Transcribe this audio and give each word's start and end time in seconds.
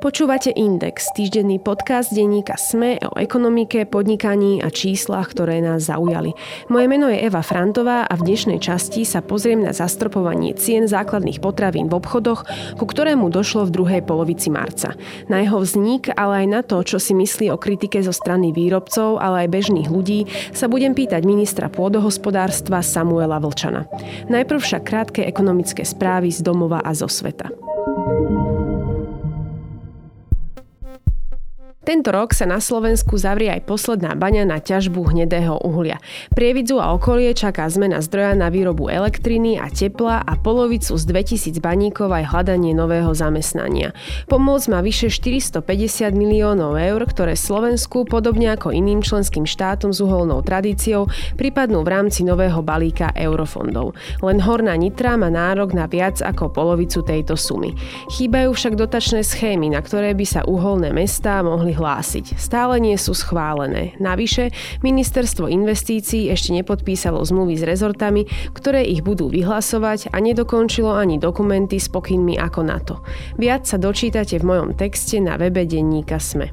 Počúvate 0.00 0.48
Index, 0.56 1.12
týždenný 1.12 1.60
podcast 1.60 2.08
denníka 2.08 2.56
SME 2.56 2.96
o 3.04 3.20
ekonomike, 3.20 3.84
podnikaní 3.84 4.64
a 4.64 4.72
číslach, 4.72 5.28
ktoré 5.28 5.60
nás 5.60 5.92
zaujali. 5.92 6.32
Moje 6.72 6.86
meno 6.88 7.12
je 7.12 7.20
Eva 7.20 7.44
Frantová 7.44 8.08
a 8.08 8.16
v 8.16 8.32
dnešnej 8.32 8.64
časti 8.64 9.04
sa 9.04 9.20
pozriem 9.20 9.60
na 9.60 9.76
zastropovanie 9.76 10.56
cien 10.56 10.88
základných 10.88 11.44
potravín 11.44 11.92
v 11.92 12.00
obchodoch, 12.00 12.48
ku 12.80 12.88
ktorému 12.88 13.28
došlo 13.28 13.68
v 13.68 13.74
druhej 13.76 14.00
polovici 14.00 14.48
marca. 14.48 14.96
Na 15.28 15.44
jeho 15.44 15.60
vznik, 15.60 16.08
ale 16.16 16.42
aj 16.42 16.46
na 16.48 16.60
to, 16.64 16.80
čo 16.80 16.96
si 16.96 17.12
myslí 17.12 17.52
o 17.52 17.60
kritike 17.60 18.00
zo 18.00 18.16
strany 18.16 18.56
výrobcov, 18.56 19.20
ale 19.20 19.44
aj 19.44 19.52
bežných 19.52 19.92
ľudí, 19.92 20.24
sa 20.56 20.64
budem 20.64 20.96
pýtať 20.96 21.28
ministra 21.28 21.68
pôdohospodárstva 21.68 22.80
Samuela 22.80 23.36
Vlčana. 23.36 23.84
Najprv 24.32 24.64
však 24.64 24.80
krátke 24.80 25.28
ekonomické 25.28 25.84
správy 25.84 26.32
z 26.32 26.40
domova 26.40 26.80
a 26.80 26.96
zo 26.96 27.04
sveta. 27.04 27.52
Tento 31.90 32.14
rok 32.14 32.30
sa 32.38 32.46
na 32.46 32.62
Slovensku 32.62 33.18
zavrie 33.18 33.50
aj 33.50 33.66
posledná 33.66 34.14
baňa 34.14 34.46
na 34.46 34.62
ťažbu 34.62 35.10
hnedého 35.10 35.58
uhlia. 35.66 35.98
Prievidzu 36.38 36.78
a 36.78 36.94
okolie 36.94 37.34
čaká 37.34 37.66
zmena 37.66 37.98
zdroja 37.98 38.38
na 38.38 38.46
výrobu 38.46 38.86
elektriny 38.86 39.58
a 39.58 39.66
tepla 39.66 40.22
a 40.22 40.38
polovicu 40.38 40.94
z 40.94 41.02
2000 41.02 41.58
baníkov 41.58 42.14
aj 42.14 42.30
hľadanie 42.30 42.78
nového 42.78 43.10
zamestnania. 43.10 43.90
Pomoc 44.30 44.70
má 44.70 44.86
vyše 44.86 45.10
450 45.10 46.14
miliónov 46.14 46.78
eur, 46.78 47.02
ktoré 47.10 47.34
Slovensku, 47.34 48.06
podobne 48.06 48.54
ako 48.54 48.70
iným 48.70 49.02
členským 49.02 49.42
štátom 49.42 49.90
s 49.90 49.98
uholnou 49.98 50.46
tradíciou, 50.46 51.10
pripadnú 51.34 51.82
v 51.82 51.90
rámci 51.90 52.22
nového 52.22 52.62
balíka 52.62 53.10
eurofondov. 53.18 53.98
Len 54.22 54.38
Horná 54.38 54.78
Nitra 54.78 55.18
má 55.18 55.26
nárok 55.26 55.74
na 55.74 55.90
viac 55.90 56.22
ako 56.22 56.54
polovicu 56.54 57.02
tejto 57.02 57.34
sumy. 57.34 57.74
Chýbajú 58.14 58.54
však 58.54 58.78
dotačné 58.78 59.26
schémy, 59.26 59.74
na 59.74 59.82
ktoré 59.82 60.14
by 60.14 60.22
sa 60.22 60.46
uholné 60.46 60.94
mestá 60.94 61.42
mohli 61.42 61.79
hlásiť. 61.80 62.36
Stále 62.36 62.76
nie 62.76 63.00
sú 63.00 63.16
schválené. 63.16 63.96
Navyše, 63.96 64.52
ministerstvo 64.84 65.48
investícií 65.48 66.28
ešte 66.28 66.52
nepodpísalo 66.52 67.24
zmluvy 67.24 67.56
s 67.56 67.64
rezortami, 67.64 68.28
ktoré 68.52 68.84
ich 68.84 69.00
budú 69.00 69.32
vyhlasovať 69.32 70.12
a 70.12 70.20
nedokončilo 70.20 70.92
ani 70.92 71.16
dokumenty 71.16 71.80
s 71.80 71.88
pokynmi 71.88 72.36
ako 72.36 72.60
na 72.60 72.78
to. 72.84 73.00
Viac 73.40 73.64
sa 73.64 73.80
dočítate 73.80 74.36
v 74.36 74.44
mojom 74.44 74.76
texte 74.76 75.16
na 75.18 75.40
webe 75.40 75.64
denníka 75.64 76.20
SME. 76.20 76.52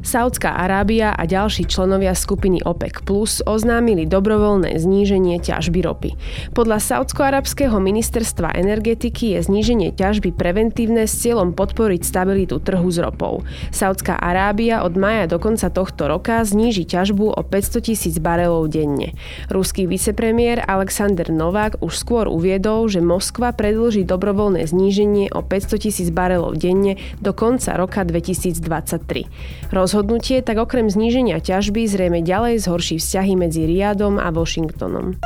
Saudská 0.00 0.56
Arábia 0.56 1.12
a 1.12 1.28
ďalší 1.28 1.68
členovia 1.68 2.16
skupiny 2.16 2.64
OPEC 2.64 3.04
Plus 3.04 3.44
oznámili 3.44 4.08
dobrovoľné 4.08 4.80
zníženie 4.80 5.36
ťažby 5.44 5.84
ropy. 5.84 6.16
Podľa 6.56 6.80
Saudsko-arabského 6.80 7.76
ministerstva 7.76 8.56
energetiky 8.56 9.36
je 9.36 9.44
zníženie 9.44 9.92
ťažby 9.92 10.32
preventívne 10.32 11.04
s 11.04 11.20
cieľom 11.20 11.52
podporiť 11.52 12.00
stabilitu 12.00 12.64
trhu 12.64 12.88
s 12.88 12.96
ropou. 12.96 13.44
Saudská 13.76 14.16
Arábia 14.16 14.88
od 14.88 14.96
maja 14.96 15.28
do 15.28 15.36
konca 15.36 15.68
tohto 15.68 16.08
roka 16.08 16.40
zníži 16.48 16.88
ťažbu 16.88 17.36
o 17.36 17.40
500 17.44 17.92
tisíc 17.92 18.16
barelov 18.16 18.72
denne. 18.72 19.12
Ruský 19.52 19.84
vicepremiér 19.84 20.64
Alexander 20.64 21.28
Novák 21.28 21.84
už 21.84 21.92
skôr 21.92 22.24
uviedol, 22.24 22.88
že 22.88 23.04
Moskva 23.04 23.52
predlží 23.52 24.08
dobrovoľné 24.08 24.64
zníženie 24.64 25.28
o 25.36 25.44
500 25.44 25.76
tisíc 25.76 26.08
barelov 26.08 26.56
denne 26.56 26.96
do 27.20 27.36
konca 27.36 27.76
roka 27.76 28.00
2023. 28.00 29.28
Rozhodnutie 29.90 30.38
tak 30.38 30.54
okrem 30.54 30.86
zníženia 30.86 31.42
ťažby 31.42 31.82
zrejme 31.90 32.22
ďalej 32.22 32.62
zhorší 32.62 33.02
vzťahy 33.02 33.34
medzi 33.34 33.66
Riadom 33.66 34.22
a 34.22 34.30
Washingtonom. 34.30 35.18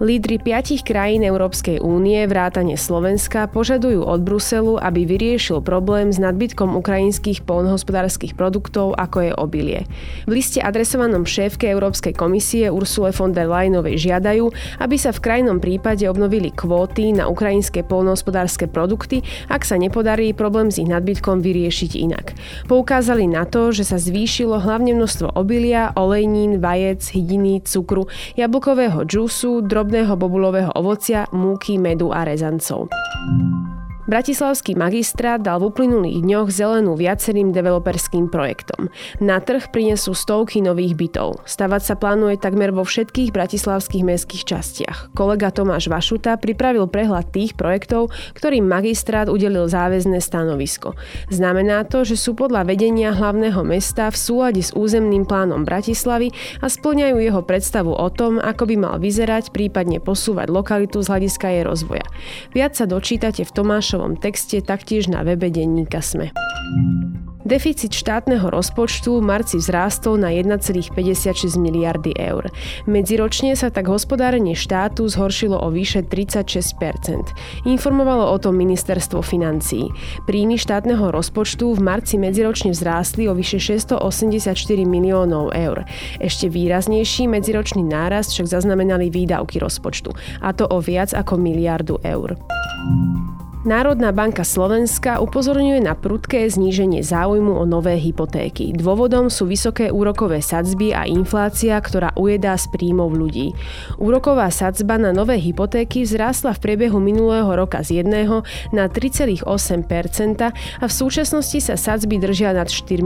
Lídry 0.00 0.40
piatich 0.40 0.80
krajín 0.88 1.20
Európskej 1.20 1.76
únie, 1.84 2.24
vrátane 2.24 2.80
Slovenska, 2.80 3.44
požadujú 3.44 4.06
od 4.08 4.24
Bruselu, 4.24 4.80
aby 4.80 5.04
vyriešil 5.04 5.60
problém 5.60 6.08
s 6.08 6.16
nadbytkom 6.16 6.72
ukrajinských 6.78 7.44
polnohospodárskych 7.44 8.32
produktov, 8.32 8.96
ako 8.96 9.18
je 9.28 9.32
obilie. 9.36 9.80
V 10.24 10.40
liste 10.40 10.64
adresovanom 10.64 11.28
šéfke 11.28 11.68
Európskej 11.68 12.16
komisie 12.16 12.72
Ursule 12.72 13.12
von 13.12 13.36
der 13.36 13.52
Leyenovej 13.52 14.00
žiadajú, 14.00 14.48
aby 14.80 14.96
sa 14.96 15.12
v 15.12 15.20
krajnom 15.20 15.60
prípade 15.60 16.08
obnovili 16.08 16.48
kvóty 16.54 17.12
na 17.12 17.28
ukrajinské 17.28 17.84
polnohospodárske 17.84 18.70
produkty, 18.72 19.20
ak 19.52 19.66
sa 19.66 19.76
nepodarí 19.76 20.32
problém 20.32 20.70
s 20.70 20.78
ich 20.78 20.88
nadbytkom 20.88 21.42
vyriešiť 21.42 21.90
inak. 21.98 22.32
Poukázali 22.70 23.26
na 23.26 23.44
to, 23.44 23.74
že 23.74 23.84
sa 23.84 24.00
zvýšilo 24.00 24.62
hlavne 24.62 24.94
množstvo 24.96 25.34
obilia, 25.36 25.90
olejnín, 25.98 26.62
vajec, 26.62 27.02
hydiny, 27.12 27.66
cukru, 27.66 28.06
jablkového 28.38 29.02
džusu, 29.02 29.64
drob 29.66 29.81
drobného 29.82 30.14
bobulového 30.14 30.70
ovocia, 30.78 31.26
múky, 31.34 31.74
medu 31.74 32.14
a 32.14 32.22
rezancov. 32.22 32.86
Bratislavský 34.12 34.76
magistrát 34.76 35.40
dal 35.40 35.56
v 35.56 35.72
uplynulých 35.72 36.20
dňoch 36.20 36.52
zelenú 36.52 37.00
viacerým 37.00 37.48
developerským 37.48 38.28
projektom. 38.28 38.92
Na 39.24 39.40
trh 39.40 39.72
prinesú 39.72 40.12
stovky 40.12 40.60
nových 40.60 41.00
bytov. 41.00 41.40
Stavať 41.48 41.80
sa 41.80 41.94
plánuje 41.96 42.36
takmer 42.36 42.76
vo 42.76 42.84
všetkých 42.84 43.32
bratislavských 43.32 44.04
mestských 44.04 44.44
častiach. 44.44 45.16
Kolega 45.16 45.48
Tomáš 45.48 45.88
Vašuta 45.88 46.36
pripravil 46.36 46.92
prehľad 46.92 47.32
tých 47.32 47.56
projektov, 47.56 48.12
ktorým 48.36 48.68
magistrát 48.68 49.32
udelil 49.32 49.64
záväzné 49.64 50.20
stanovisko. 50.20 50.92
Znamená 51.32 51.88
to, 51.88 52.04
že 52.04 52.20
sú 52.20 52.36
podľa 52.36 52.68
vedenia 52.68 53.16
hlavného 53.16 53.64
mesta 53.64 54.12
v 54.12 54.20
súlade 54.20 54.60
s 54.60 54.76
územným 54.76 55.24
plánom 55.24 55.64
Bratislavy 55.64 56.36
a 56.60 56.68
splňajú 56.68 57.16
jeho 57.16 57.40
predstavu 57.40 57.96
o 57.96 58.08
tom, 58.12 58.36
ako 58.36 58.68
by 58.68 58.76
mal 58.76 59.00
vyzerať, 59.00 59.56
prípadne 59.56 60.04
posúvať 60.04 60.52
lokalitu 60.52 61.00
z 61.00 61.08
hľadiska 61.08 61.46
jej 61.48 61.64
rozvoja. 61.64 62.04
Viac 62.52 62.76
sa 62.76 62.84
dočítate 62.84 63.48
v 63.48 63.54
Tomáš 63.56 64.01
Tomášovom 64.02 64.18
texte 64.18 64.58
taktiež 64.58 65.06
na 65.06 65.22
webe 65.22 65.46
denníka 65.46 66.02
SME. 66.02 66.34
Deficit 67.42 67.94
štátneho 67.94 68.50
rozpočtu 68.50 69.18
v 69.18 69.22
marci 69.22 69.58
vzrástol 69.58 70.18
na 70.18 70.30
1,56 70.30 70.94
miliardy 71.58 72.14
eur. 72.14 72.50
Medziročne 72.86 73.54
sa 73.58 73.70
tak 73.70 73.90
hospodárenie 73.90 74.54
štátu 74.54 75.06
zhoršilo 75.10 75.58
o 75.58 75.68
vyše 75.70 76.06
36% 76.06 77.66
Informovalo 77.66 78.30
o 78.30 78.36
tom 78.38 78.58
ministerstvo 78.58 79.22
financií. 79.26 79.90
Príjmy 80.26 80.54
štátneho 80.58 81.10
rozpočtu 81.10 81.74
v 81.74 81.80
marci 81.82 82.18
medziročne 82.18 82.74
vzrástli 82.74 83.26
o 83.26 83.34
vyše 83.34 83.58
684 83.58 84.54
miliónov 84.86 85.54
eur. 85.54 85.82
Ešte 86.22 86.46
výraznejší 86.46 87.26
medziročný 87.26 87.86
nárast 87.86 88.34
však 88.34 88.50
zaznamenali 88.50 89.10
výdavky 89.10 89.58
rozpočtu, 89.62 90.14
a 90.42 90.54
to 90.54 90.66
o 90.66 90.78
viac 90.78 91.10
ako 91.10 91.38
miliardu 91.38 91.98
eur. 92.02 92.38
Národná 93.62 94.10
banka 94.10 94.42
Slovenska 94.42 95.22
upozorňuje 95.22 95.86
na 95.86 95.94
prudké 95.94 96.50
zníženie 96.50 97.06
záujmu 97.06 97.54
o 97.54 97.62
nové 97.62 97.94
hypotéky. 97.94 98.74
Dôvodom 98.74 99.30
sú 99.30 99.46
vysoké 99.46 99.86
úrokové 99.86 100.42
sadzby 100.42 100.90
a 100.90 101.06
inflácia, 101.06 101.78
ktorá 101.78 102.10
ujedá 102.18 102.58
z 102.58 102.66
príjmov 102.74 103.14
ľudí. 103.14 103.54
Úroková 104.02 104.50
sadzba 104.50 104.98
na 104.98 105.14
nové 105.14 105.38
hypotéky 105.38 106.02
vzrástla 106.02 106.58
v 106.58 106.62
priebehu 106.62 106.98
minulého 106.98 107.46
roka 107.54 107.86
z 107.86 108.02
1 108.02 108.74
na 108.74 108.90
3,8% 108.90 109.46
a 110.82 110.84
v 110.90 110.92
súčasnosti 110.92 111.62
sa 111.62 111.78
sadzby 111.78 112.18
držia 112.18 112.58
nad 112.58 112.66
4% 112.66 112.98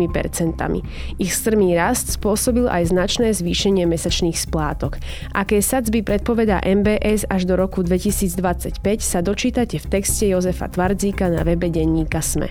Ich 1.20 1.36
strmý 1.36 1.76
rast 1.76 2.16
spôsobil 2.16 2.64
aj 2.64 2.96
značné 2.96 3.36
zvýšenie 3.36 3.84
mesačných 3.84 4.40
splátok. 4.40 5.04
Aké 5.36 5.60
sadzby 5.60 6.00
predpovedá 6.00 6.64
MBS 6.64 7.28
až 7.28 7.44
do 7.44 7.60
roku 7.60 7.84
2025 7.84 8.80
sa 9.04 9.20
dočítate 9.20 9.76
v 9.76 9.86
texte 9.92 10.24
Jozef 10.24 10.45
Jozefa 10.46 10.70
Tvardzíka 10.70 11.26
na 11.26 11.42
webe 11.42 11.66
denníka 11.66 12.22
Sme. 12.22 12.46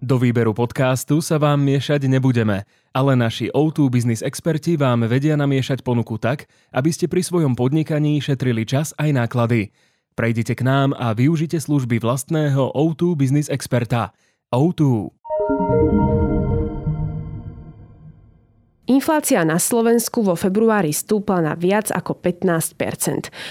Do 0.00 0.16
výberu 0.16 0.56
podcastu 0.56 1.20
sa 1.20 1.36
vám 1.36 1.60
miešať 1.60 2.08
nebudeme, 2.08 2.64
ale 2.96 3.12
naši 3.20 3.52
O2 3.52 3.92
Business 3.92 4.24
experti 4.24 4.80
vám 4.80 5.04
vedia 5.04 5.36
namiešať 5.36 5.84
ponuku 5.84 6.16
tak, 6.16 6.48
aby 6.72 6.88
ste 6.88 7.04
pri 7.04 7.20
svojom 7.20 7.52
podnikaní 7.52 8.16
šetrili 8.24 8.64
čas 8.64 8.96
aj 8.96 9.12
náklady. 9.12 9.76
Prejdite 10.16 10.56
k 10.56 10.64
nám 10.64 10.96
a 10.96 11.12
využite 11.12 11.60
služby 11.60 12.00
vlastného 12.00 12.72
O2 12.72 13.12
Business 13.12 13.52
experta. 13.52 14.16
O2. 14.48 15.12
Inflácia 18.86 19.42
na 19.42 19.58
Slovensku 19.58 20.22
vo 20.22 20.38
februári 20.38 20.94
stúpla 20.94 21.42
na 21.42 21.58
viac 21.58 21.90
ako 21.90 22.22
15 22.22 22.78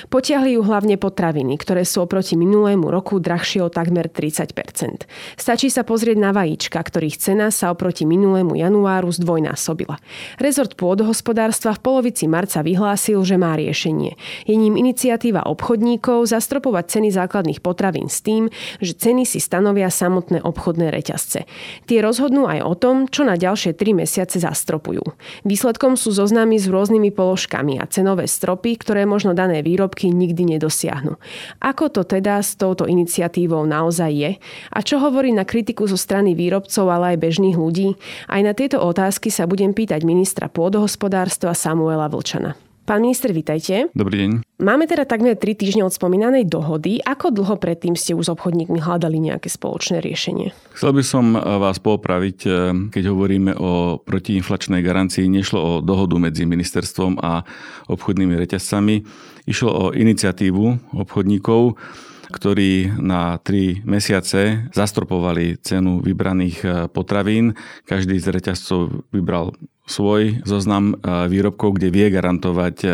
Potiahli 0.08 0.56
ju 0.56 0.64
hlavne 0.64 0.96
potraviny, 0.96 1.60
ktoré 1.60 1.84
sú 1.84 2.08
oproti 2.08 2.40
minulému 2.40 2.88
roku 2.88 3.20
drahšie 3.20 3.60
o 3.60 3.68
takmer 3.68 4.08
30% 4.08 5.04
Stačí 5.36 5.68
sa 5.68 5.84
pozrieť 5.84 6.24
na 6.24 6.32
vajíčka, 6.32 6.80
ktorých 6.80 7.20
cena 7.20 7.52
sa 7.52 7.76
oproti 7.76 8.08
minulému 8.08 8.56
januáru 8.56 9.12
zdvojnásobila. 9.12 10.00
Rezort 10.40 10.80
pôdohospodárstva 10.80 11.76
v 11.76 11.84
polovici 11.84 12.32
marca 12.32 12.64
vyhlásil, 12.64 13.20
že 13.28 13.36
má 13.36 13.60
riešenie. 13.60 14.16
Je 14.48 14.56
ním 14.56 14.80
iniciatíva 14.80 15.44
obchodníkov 15.52 16.32
zastropovať 16.32 16.96
ceny 16.96 17.12
základných 17.12 17.60
potravín 17.60 18.08
s 18.08 18.24
tým, 18.24 18.48
že 18.80 18.96
ceny 18.96 19.28
si 19.28 19.44
stanovia 19.44 19.92
samotné 19.92 20.40
obchodné 20.48 20.96
reťazce. 20.96 21.44
Tie 21.92 22.00
rozhodnú 22.00 22.48
aj 22.48 22.64
o 22.64 22.74
tom, 22.80 22.96
čo 23.12 23.28
na 23.28 23.36
ďalšie 23.36 23.76
3 23.76 24.00
mesiace 24.00 24.40
zastropujú. 24.40 25.04
Výsledkom 25.48 25.96
sú 25.96 26.12
zoznamy 26.12 26.60
s 26.60 26.68
rôznymi 26.68 27.14
položkami 27.14 27.80
a 27.80 27.86
cenové 27.88 28.26
stropy, 28.26 28.76
ktoré 28.82 29.08
možno 29.08 29.38
dané 29.38 29.62
výrobky 29.62 30.10
nikdy 30.10 30.58
nedosiahnu. 30.58 31.16
Ako 31.62 31.94
to 31.94 32.04
teda 32.04 32.42
s 32.42 32.58
touto 32.58 32.90
iniciatívou 32.90 33.64
naozaj 33.64 34.12
je? 34.12 34.32
A 34.74 34.80
čo 34.82 34.98
hovorí 34.98 35.32
na 35.32 35.46
kritiku 35.46 35.86
zo 35.86 35.96
strany 35.96 36.34
výrobcov, 36.34 36.86
ale 36.90 37.16
aj 37.16 37.22
bežných 37.22 37.58
ľudí? 37.58 37.96
Aj 38.28 38.42
na 38.42 38.58
tieto 38.58 38.82
otázky 38.82 39.30
sa 39.30 39.46
budem 39.46 39.72
pýtať 39.72 40.02
ministra 40.02 40.50
pôdohospodárstva 40.50 41.54
Samuela 41.54 42.10
Vlčana. 42.10 42.65
Pán 42.86 43.02
minister, 43.02 43.34
vitajte. 43.34 43.90
Dobrý 43.98 44.22
deň. 44.22 44.32
Máme 44.62 44.86
teda 44.86 45.10
takmer 45.10 45.34
3 45.34 45.58
týždne 45.58 45.90
od 45.90 45.94
spomínanej 45.98 46.46
dohody. 46.46 47.02
Ako 47.02 47.34
dlho 47.34 47.58
predtým 47.58 47.98
ste 47.98 48.14
už 48.14 48.30
s 48.30 48.34
obchodníkmi 48.38 48.78
hľadali 48.78 49.18
nejaké 49.18 49.50
spoločné 49.50 50.06
riešenie? 50.06 50.54
Chcel 50.78 50.94
by 50.94 51.02
som 51.02 51.34
eh, 51.34 51.42
vás 51.42 51.82
popraviť, 51.82 52.40
eh, 52.46 52.54
keď 52.94 53.04
hovoríme 53.10 53.58
o 53.58 53.98
protiinflačnej 54.06 54.86
garancii. 54.86 55.26
Nešlo 55.26 55.58
o 55.58 55.72
dohodu 55.82 56.14
medzi 56.22 56.46
ministerstvom 56.46 57.18
a 57.26 57.42
obchodnými 57.90 58.38
reťazcami. 58.38 59.02
Išlo 59.50 59.72
o 59.74 59.86
iniciatívu 59.90 60.94
obchodníkov, 60.94 61.82
ktorí 62.30 63.02
na 63.02 63.42
3 63.42 63.82
mesiace 63.82 64.70
zastropovali 64.78 65.58
cenu 65.58 66.06
vybraných 66.06 66.58
eh, 66.62 66.70
potravín. 66.86 67.58
Každý 67.90 68.22
z 68.22 68.30
reťazcov 68.30 69.10
vybral 69.10 69.58
svoj 69.86 70.42
zoznam 70.44 70.94
e, 70.94 71.30
výrobkov, 71.30 71.78
kde 71.78 71.94
vie 71.94 72.10
garantovať 72.10 72.76
e, 72.84 72.88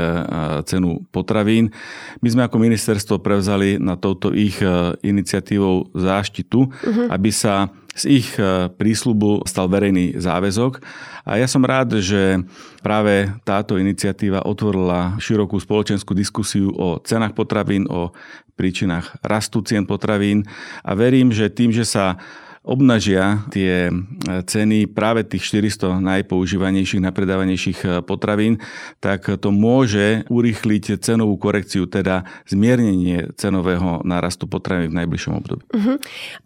cenu 0.68 1.08
potravín. 1.10 1.72
My 2.20 2.28
sme 2.28 2.44
ako 2.46 2.60
ministerstvo 2.60 3.24
prevzali 3.24 3.80
na 3.80 3.96
touto 3.96 4.36
ich 4.36 4.60
e, 4.60 4.96
iniciatívou 5.00 5.96
záštitu, 5.96 6.68
uh-huh. 6.68 7.08
aby 7.08 7.32
sa 7.32 7.72
z 7.92 8.24
ich 8.24 8.40
prísľubu 8.80 9.44
stal 9.44 9.68
verejný 9.68 10.16
záväzok. 10.16 10.80
A 11.28 11.36
ja 11.36 11.44
som 11.44 11.60
rád, 11.60 12.00
že 12.00 12.40
práve 12.80 13.28
táto 13.44 13.76
iniciatíva 13.76 14.48
otvorila 14.48 15.20
širokú 15.20 15.60
spoločenskú 15.60 16.16
diskusiu 16.16 16.72
o 16.72 17.04
cenách 17.04 17.36
potravín, 17.36 17.84
o 17.92 18.16
príčinách 18.56 19.20
rastu 19.20 19.60
cien 19.60 19.84
potravín 19.84 20.48
a 20.88 20.96
verím, 20.96 21.36
že 21.36 21.52
tým, 21.52 21.76
že 21.76 21.84
sa 21.84 22.16
obnažia 22.62 23.42
tie 23.50 23.90
e, 23.90 23.94
ceny 24.46 24.86
práve 24.86 25.26
tých 25.26 25.50
400 25.50 25.98
najpoužívanejších, 25.98 27.02
najpredávanejších 27.02 27.80
e, 27.82 27.88
potravín, 28.06 28.62
tak 29.02 29.26
to 29.42 29.50
môže 29.50 30.30
urýchliť 30.30 31.02
cenovú 31.02 31.42
korekciu, 31.42 31.90
teda 31.90 32.26
zmiernenie 32.46 33.34
cenového 33.34 34.06
nárastu 34.06 34.46
potravín 34.46 34.94
v 34.94 34.98
najbližšom 35.02 35.34
období. 35.42 35.64
Uh-huh. 35.74 35.98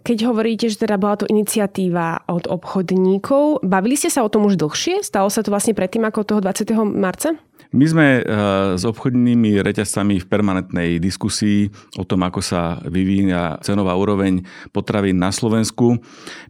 Keď 0.07 0.17
hovoríte, 0.31 0.71
že 0.71 0.87
teda 0.87 0.95
bola 0.95 1.19
to 1.19 1.27
iniciatíva 1.27 2.23
od 2.31 2.47
obchodníkov, 2.47 3.67
bavili 3.67 3.99
ste 3.99 4.07
sa 4.07 4.23
o 4.23 4.31
tom 4.31 4.47
už 4.47 4.55
dlhšie? 4.55 5.03
Stalo 5.03 5.27
sa 5.27 5.43
to 5.43 5.51
vlastne 5.51 5.75
predtým 5.75 6.07
ako 6.07 6.23
toho 6.23 6.39
20. 6.39 6.71
marca? 6.95 7.35
My 7.73 7.85
sme 7.87 8.07
eh, 8.19 8.23
s 8.75 8.83
obchodnými 8.85 9.61
reťazcami 9.63 10.21
v 10.21 10.29
permanentnej 10.29 10.89
diskusii 11.01 11.71
o 11.97 12.03
tom, 12.03 12.21
ako 12.27 12.41
sa 12.43 12.77
vyvíja 12.85 13.57
cenová 13.65 13.97
úroveň 13.97 14.45
potravín 14.69 15.17
na 15.17 15.33
Slovensku. 15.33 15.97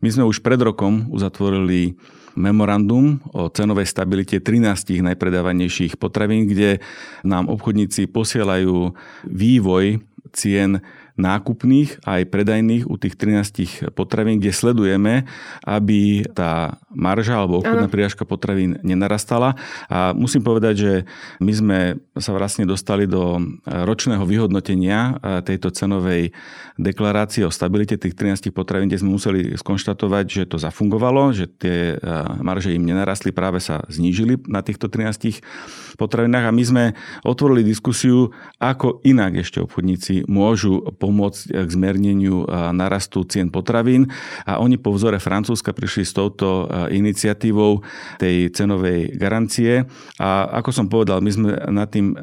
My 0.03 0.09
sme 0.11 0.27
už 0.27 0.43
pred 0.43 0.59
rokom 0.59 1.07
uzatvorili 1.13 1.95
memorandum 2.35 3.23
o 3.31 3.47
cenovej 3.47 3.87
stabilite 3.87 4.43
13 4.43 4.99
najpredávanejších 4.99 5.95
potravín, 5.95 6.51
kde 6.51 6.83
nám 7.23 7.47
obchodníci 7.47 8.11
posielajú 8.11 8.91
vývoj 9.23 10.03
cien 10.35 10.83
nákupných 11.15 12.03
aj 12.03 12.27
predajných 12.27 12.83
u 12.91 12.95
tých 12.99 13.15
13 13.15 13.95
potravín, 13.95 14.43
kde 14.43 14.51
sledujeme, 14.51 15.23
aby 15.63 16.27
tá 16.35 16.79
marža 16.91 17.39
alebo 17.39 17.63
obchodná 17.63 17.87
príražka 17.87 18.27
potravín 18.27 18.75
nenarastala. 18.83 19.55
A 19.87 20.11
musím 20.11 20.43
povedať, 20.43 20.75
že 20.75 20.93
my 21.39 21.53
sme 21.55 21.79
sa 22.19 22.35
vlastne 22.35 22.67
dostali 22.67 23.07
do 23.07 23.39
ročného 23.63 24.27
vyhodnotenia 24.27 25.19
tejto 25.47 25.71
cenovej 25.71 26.35
deklarácie 26.75 27.47
o 27.47 27.51
stabilite 27.51 27.95
tých 27.95 28.15
13 28.15 28.51
potravín, 28.51 28.91
kde 28.91 28.99
sme 28.99 29.15
museli 29.15 29.55
skonštatovať, 29.55 30.25
že 30.27 30.43
to 30.51 30.59
zafungovalo, 30.59 31.31
že 31.31 31.47
tie 31.47 31.95
marže 32.43 32.75
im 32.75 32.83
nenarastli, 32.83 33.31
práve 33.31 33.63
sa 33.63 33.87
znížili 33.87 34.35
na 34.51 34.59
týchto 34.59 34.91
13 34.91 35.39
potravinách 35.95 36.51
a 36.51 36.55
my 36.55 36.63
sme 36.63 36.83
otvorili 37.23 37.63
diskusiu, 37.63 38.35
ako 38.59 38.99
inak 39.07 39.39
ešte 39.39 39.63
obchodníci 39.63 40.27
môžu 40.27 40.83
pomôcť 41.05 41.53
k 41.53 41.69
zmerneniu 41.69 42.49
narastu 42.73 43.21
cien 43.29 43.53
potravín 43.53 44.09
a 44.49 44.57
oni 44.57 44.81
po 44.81 44.89
vzore 44.89 45.21
Francúzska 45.21 45.69
prišli 45.69 46.01
s 46.01 46.17
touto 46.17 46.65
iniciatívou 46.89 47.85
tej 48.17 48.49
cenovej 48.49 49.13
garancie 49.13 49.85
a 50.17 50.49
ako 50.57 50.69
som 50.73 50.89
povedal, 50.89 51.21
my 51.21 51.29
sme 51.29 51.53
nad 51.69 51.85
tým 51.93 52.17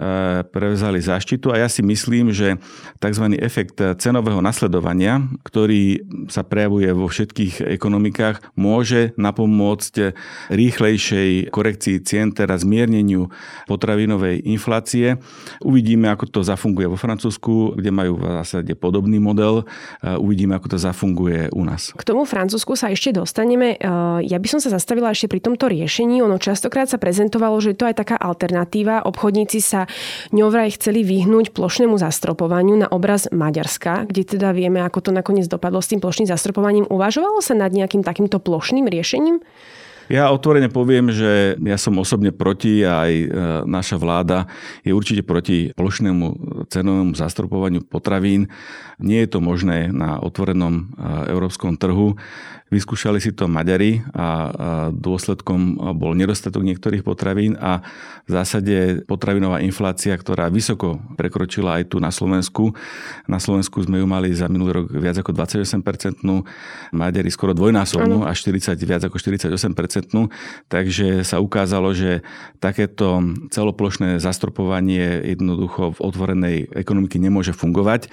prevzali 0.51 0.99
záštitu 0.99 1.55
a 1.55 1.63
ja 1.63 1.69
si 1.71 1.87
myslím, 1.87 2.35
že 2.35 2.59
tzv. 2.99 3.39
efekt 3.39 3.79
cenového 4.03 4.43
nasledovania, 4.43 5.23
ktorý 5.47 6.03
sa 6.27 6.43
prejavuje 6.43 6.91
vo 6.91 7.07
všetkých 7.07 7.63
ekonomikách, 7.79 8.43
môže 8.59 9.15
napomôcť 9.15 10.17
rýchlejšej 10.51 11.53
korekcii 11.53 11.97
cien, 12.03 12.33
teda 12.33 12.57
zmierneniu 12.57 13.29
potravinovej 13.69 14.43
inflácie. 14.49 15.21
Uvidíme, 15.61 16.09
ako 16.09 16.25
to 16.33 16.41
zafunguje 16.41 16.89
vo 16.89 16.97
Francúzsku, 16.97 17.77
kde 17.77 17.93
majú 17.93 18.17
v 18.17 18.25
zásade 18.41 18.72
zásade 18.73 18.81
podobný 18.81 19.21
model. 19.21 19.65
Uvidíme, 20.03 20.57
ako 20.57 20.77
to 20.77 20.79
zafunguje 20.81 21.53
u 21.53 21.63
nás. 21.65 21.93
K 21.93 22.03
tomu 22.03 22.25
Francúzsku 22.25 22.75
sa 22.75 22.89
ešte 22.89 23.13
dostaneme. 23.13 23.77
Ja 24.25 24.39
by 24.41 24.49
som 24.49 24.61
sa 24.61 24.73
zastavila 24.73 25.13
ešte 25.13 25.29
pri 25.29 25.41
tomto 25.45 25.69
riešení. 25.69 26.25
Ono 26.25 26.41
častokrát 26.41 26.89
sa 26.89 26.97
prezentovalo, 26.97 27.61
že 27.61 27.77
to 27.77 27.85
je 27.87 27.95
taká 27.95 28.17
alternatíva. 28.17 29.05
Obchodníci 29.05 29.61
sa 29.61 29.85
ňou 30.33 30.49
vraj 30.49 30.73
chceli 30.75 31.05
vyhnúť 31.05 31.53
plošnému 31.53 32.01
zastropovaniu 32.01 32.75
na 32.81 32.89
obraz 32.89 33.29
Maďarska, 33.29 34.09
kde 34.09 34.23
teda 34.25 34.57
vieme, 34.57 34.81
ako 34.81 34.99
to 35.05 35.11
nakoniec 35.13 35.47
dopadlo 35.47 35.85
s 35.85 35.93
tým 35.93 36.01
plošným 36.01 36.29
zastropovaním. 36.33 36.89
Uvažovalo 36.89 37.45
sa 37.45 37.53
nad 37.53 37.71
nejakým 37.71 38.01
takýmto 38.01 38.41
plošným 38.41 38.89
riešením? 38.89 39.45
Ja 40.13 40.29
otvorene 40.29 40.69
poviem, 40.69 41.09
že 41.09 41.57
ja 41.57 41.79
som 41.81 41.97
osobne 41.97 42.37
proti 42.37 42.85
a 42.85 43.09
aj 43.09 43.13
e, 43.17 43.27
naša 43.65 43.97
vláda 43.97 44.45
je 44.85 44.93
určite 44.93 45.25
proti 45.25 45.73
plošnému 45.73 46.27
cenovému 46.69 47.17
zastropovaniu 47.17 47.81
potravín. 47.81 48.53
Nie 49.01 49.25
je 49.25 49.33
to 49.33 49.41
možné 49.41 49.89
na 49.89 50.21
otvorenom 50.21 50.75
e, 50.77 50.83
európskom 51.33 51.81
trhu. 51.81 52.21
Vyskúšali 52.73 53.21
si 53.21 53.37
to 53.37 53.53
Maďari 53.53 54.01
a 54.17 54.49
dôsledkom 54.97 55.93
bol 55.93 56.17
nedostatok 56.17 56.65
niektorých 56.65 57.05
potravín 57.05 57.53
a 57.61 57.85
v 58.25 58.31
zásade 58.33 59.05
potravinová 59.05 59.61
inflácia, 59.61 60.17
ktorá 60.17 60.49
vysoko 60.49 60.97
prekročila 61.21 61.77
aj 61.77 61.93
tu 61.93 62.01
na 62.01 62.09
Slovensku. 62.09 62.73
Na 63.29 63.37
Slovensku 63.37 63.77
sme 63.85 64.01
ju 64.01 64.09
mali 64.09 64.33
za 64.33 64.49
minulý 64.49 64.81
rok 64.81 64.87
viac 64.89 65.21
ako 65.21 65.37
28%, 65.37 66.25
Maďari 66.97 67.29
skoro 67.29 67.53
dvojnásobnú, 67.53 68.25
až 68.25 68.49
40, 68.49 68.81
viac 68.89 69.05
ako 69.05 69.21
48%. 69.21 69.53
Takže 70.73 71.29
sa 71.29 71.45
ukázalo, 71.45 71.93
že 71.93 72.25
takéto 72.57 73.21
celoplošné 73.53 74.17
zastropovanie 74.17 75.29
jednoducho 75.29 75.93
v 75.93 75.99
otvorenej 76.01 76.57
ekonomiky 76.73 77.21
nemôže 77.21 77.53
fungovať. 77.53 78.09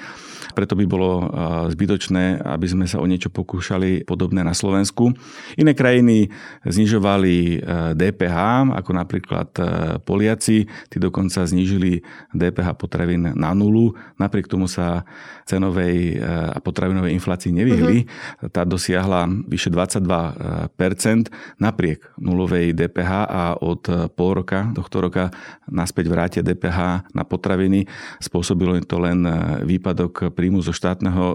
Preto 0.58 0.74
by 0.74 0.84
bolo 0.90 1.30
zbytočné, 1.70 2.42
aby 2.42 2.68
sme 2.68 2.90
sa 2.90 2.98
o 2.98 3.06
niečo 3.06 3.30
pokúšali 3.30 4.04
podobné 4.04 4.42
na 4.50 4.58
Slovensku. 4.58 5.14
Iné 5.62 5.78
krajiny 5.78 6.34
znižovali 6.66 7.62
DPH, 7.94 8.38
e, 8.42 8.82
ako 8.82 8.92
napríklad 8.98 9.50
e, 9.62 9.64
Poliaci, 10.02 10.66
tí 10.66 10.98
dokonca 10.98 11.46
znížili 11.46 12.02
DPH 12.34 12.74
potravín 12.74 13.30
na 13.38 13.54
nulu, 13.54 13.94
napriek 14.18 14.50
tomu 14.50 14.66
sa 14.66 15.06
cenovej 15.46 16.18
e, 16.18 16.26
a 16.26 16.58
potravinovej 16.58 17.14
inflácii 17.14 17.54
nevyhli. 17.54 18.10
Uh-huh. 18.10 18.50
Tá 18.50 18.66
dosiahla 18.66 19.30
vyše 19.46 19.70
22% 19.70 21.62
napriek 21.62 22.18
nulovej 22.18 22.74
DPH 22.74 23.12
a 23.30 23.44
od 23.62 23.86
pol 24.18 24.32
roka, 24.42 24.74
tohto 24.74 24.98
roka 25.06 25.30
naspäť 25.70 26.06
vrátia 26.10 26.42
DPH 26.42 27.12
na 27.14 27.22
potraviny. 27.28 27.86
Spôsobilo 28.18 28.80
to 28.88 28.98
len 28.98 29.28
výpadok 29.68 30.32
príjmu 30.32 30.64
zo 30.64 30.72
štátneho, 30.72 31.26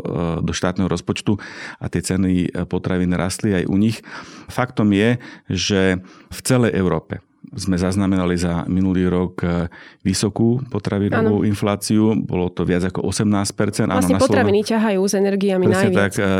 do 0.40 0.52
štátneho 0.56 0.88
rozpočtu 0.88 1.36
a 1.76 1.86
tie 1.92 2.00
ceny 2.00 2.64
potravín 2.66 3.03
potravín 3.04 3.20
rastli 3.20 3.52
aj 3.52 3.64
u 3.68 3.76
nich. 3.76 4.00
Faktom 4.48 4.92
je, 4.92 5.20
že 5.52 6.00
v 6.32 6.40
celej 6.40 6.72
Európe 6.72 7.20
sme 7.54 7.76
zaznamenali 7.76 8.34
za 8.40 8.64
minulý 8.66 9.06
rok 9.06 9.44
e, 9.44 9.68
vysokú 10.00 10.64
potravinovú 10.72 11.44
ano. 11.44 11.46
infláciu. 11.46 12.16
Bolo 12.16 12.48
to 12.48 12.64
viac 12.64 12.88
ako 12.88 13.04
18%. 13.04 13.84
Vlastne 13.84 14.16
Áno, 14.16 14.24
potraviny 14.24 14.64
Sloven... 14.64 14.72
ťahajú 14.74 15.02
s 15.04 15.14
energiami 15.14 15.64
Presne 15.68 15.92
najviac. 15.92 16.00
tak. 16.00 16.12
E, 16.18 16.24
e, 16.24 16.32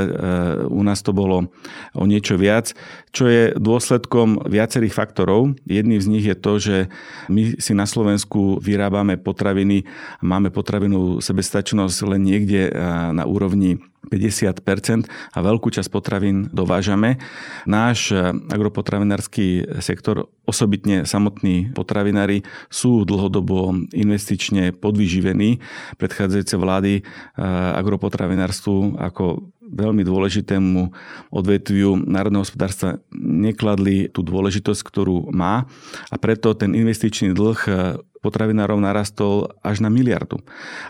u 0.73 0.83
nás 0.83 1.05
to 1.05 1.13
bolo 1.13 1.53
o 1.93 2.05
niečo 2.09 2.41
viac, 2.41 2.73
čo 3.13 3.29
je 3.29 3.53
dôsledkom 3.55 4.49
viacerých 4.49 4.97
faktorov. 4.97 5.55
Jedným 5.69 6.01
z 6.01 6.09
nich 6.09 6.25
je 6.25 6.35
to, 6.35 6.53
že 6.57 6.77
my 7.29 7.61
si 7.61 7.77
na 7.77 7.85
Slovensku 7.85 8.59
vyrábame 8.59 9.21
potraviny, 9.21 9.85
máme 10.25 10.49
potravinovú 10.51 11.21
sebestačnosť 11.21 12.17
len 12.17 12.27
niekde 12.27 12.73
na 13.13 13.29
úrovni 13.29 13.79
50% 14.09 15.09
a 15.09 15.39
veľkú 15.41 15.69
časť 15.73 15.89
potravín 15.89 16.49
dovážame. 16.53 17.19
Náš 17.65 18.13
agropotravinársky 18.53 19.65
sektor, 19.81 20.29
osobitne 20.45 21.09
samotní 21.09 21.73
potravinári, 21.73 22.45
sú 22.69 23.09
dlhodobo 23.09 23.75
investične 23.97 24.77
podvyživení. 24.77 25.59
Predchádzajúce 25.97 26.55
vlády 26.61 26.93
agropotravinárstvu 27.81 29.01
ako 29.01 29.51
veľmi 29.65 30.05
dôležitému 30.05 30.93
odvetviu 31.33 31.97
národného 31.97 32.45
hospodárstva 32.45 33.01
nekladli 33.17 34.13
tú 34.13 34.21
dôležitosť, 34.21 34.81
ktorú 34.85 35.33
má 35.33 35.67
a 36.13 36.17
preto 36.21 36.53
ten 36.55 36.77
investičný 36.77 37.33
dlh 37.33 37.61
potravinárov 38.25 38.81
narastol 38.81 39.53
až 39.61 39.85
na 39.85 39.93
miliardu. 39.93 40.41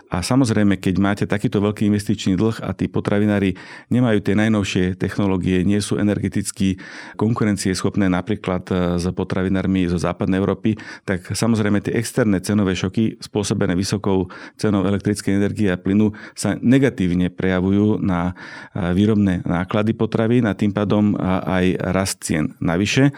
A 0.07 0.23
samozrejme, 0.23 0.79
keď 0.79 0.95
máte 1.03 1.25
takýto 1.27 1.59
veľký 1.59 1.91
investičný 1.91 2.39
dlh 2.39 2.63
a 2.63 2.71
tí 2.71 2.87
potravinári 2.87 3.59
nemajú 3.91 4.23
tie 4.23 4.39
najnovšie 4.39 4.95
technológie, 4.95 5.67
nie 5.67 5.83
sú 5.83 5.99
energeticky 5.99 6.79
konkurencieschopné 7.19 8.07
napríklad 8.07 8.63
e, 8.71 8.75
s 8.95 9.05
potravinármi 9.11 9.91
zo 9.91 9.99
západnej 9.99 10.39
Európy, 10.39 10.79
tak 11.03 11.35
samozrejme 11.35 11.83
tie 11.83 11.99
externé 11.99 12.39
cenové 12.39 12.79
šoky 12.79 13.19
spôsobené 13.19 13.75
vysokou 13.75 14.31
cenou 14.55 14.87
elektrickej 14.87 15.35
energie 15.35 15.67
a 15.67 15.75
plynu 15.75 16.15
sa 16.31 16.55
negatívne 16.63 17.27
prejavujú 17.27 17.99
na 17.99 18.31
e, 18.31 18.95
výrobné 18.95 19.43
náklady 19.43 19.91
potravín 19.91 20.47
a 20.47 20.55
tým 20.55 20.71
pádom 20.71 21.17
aj 21.25 21.65
rast 21.91 22.23
cien. 22.23 22.55
Navyše, 22.63 23.11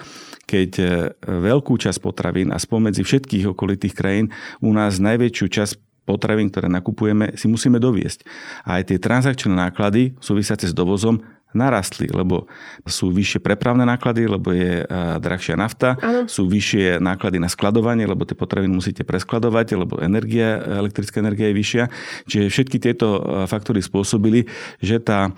keď 0.47 0.71
e, 0.79 0.85
veľkú 1.21 1.75
časť 1.75 1.99
potravín 1.99 2.55
a 2.55 2.57
spomedzi 2.57 3.03
všetkých 3.03 3.51
okolitých 3.51 3.93
krajín 3.93 4.31
u 4.63 4.71
nás 4.71 4.97
najväčšiu 4.97 5.45
časť 5.51 5.73
potravín, 6.07 6.47
ktoré 6.47 6.71
nakupujeme, 6.71 7.35
si 7.35 7.51
musíme 7.51 7.83
doviesť. 7.83 8.23
A 8.63 8.79
aj 8.79 8.95
tie 8.95 8.97
transakčné 8.97 9.51
náklady 9.51 10.15
súvisiace 10.23 10.71
s 10.71 10.73
dovozom 10.73 11.19
narastli, 11.55 12.11
lebo 12.11 12.47
sú 12.83 13.11
vyššie 13.11 13.39
prepravné 13.39 13.87
náklady, 13.87 14.27
lebo 14.27 14.51
je 14.51 14.83
e, 14.83 14.85
drahšia 15.19 15.55
nafta, 15.55 15.95
ano. 15.99 16.27
sú 16.27 16.47
vyššie 16.47 16.99
náklady 16.99 17.39
na 17.39 17.47
skladovanie, 17.47 18.03
lebo 18.03 18.23
tie 18.27 18.35
potraviny 18.35 18.71
musíte 18.71 19.07
preskladovať, 19.07 19.67
lebo 19.79 19.99
energia, 19.99 20.59
elektrická 20.63 21.23
energia 21.23 21.51
je 21.51 21.59
vyššia. 21.59 21.83
Čiže 22.27 22.45
všetky 22.51 22.77
tieto 22.83 23.07
e, 23.19 23.21
faktory 23.47 23.79
spôsobili, 23.79 24.47
že 24.83 24.99
tá 24.99 25.31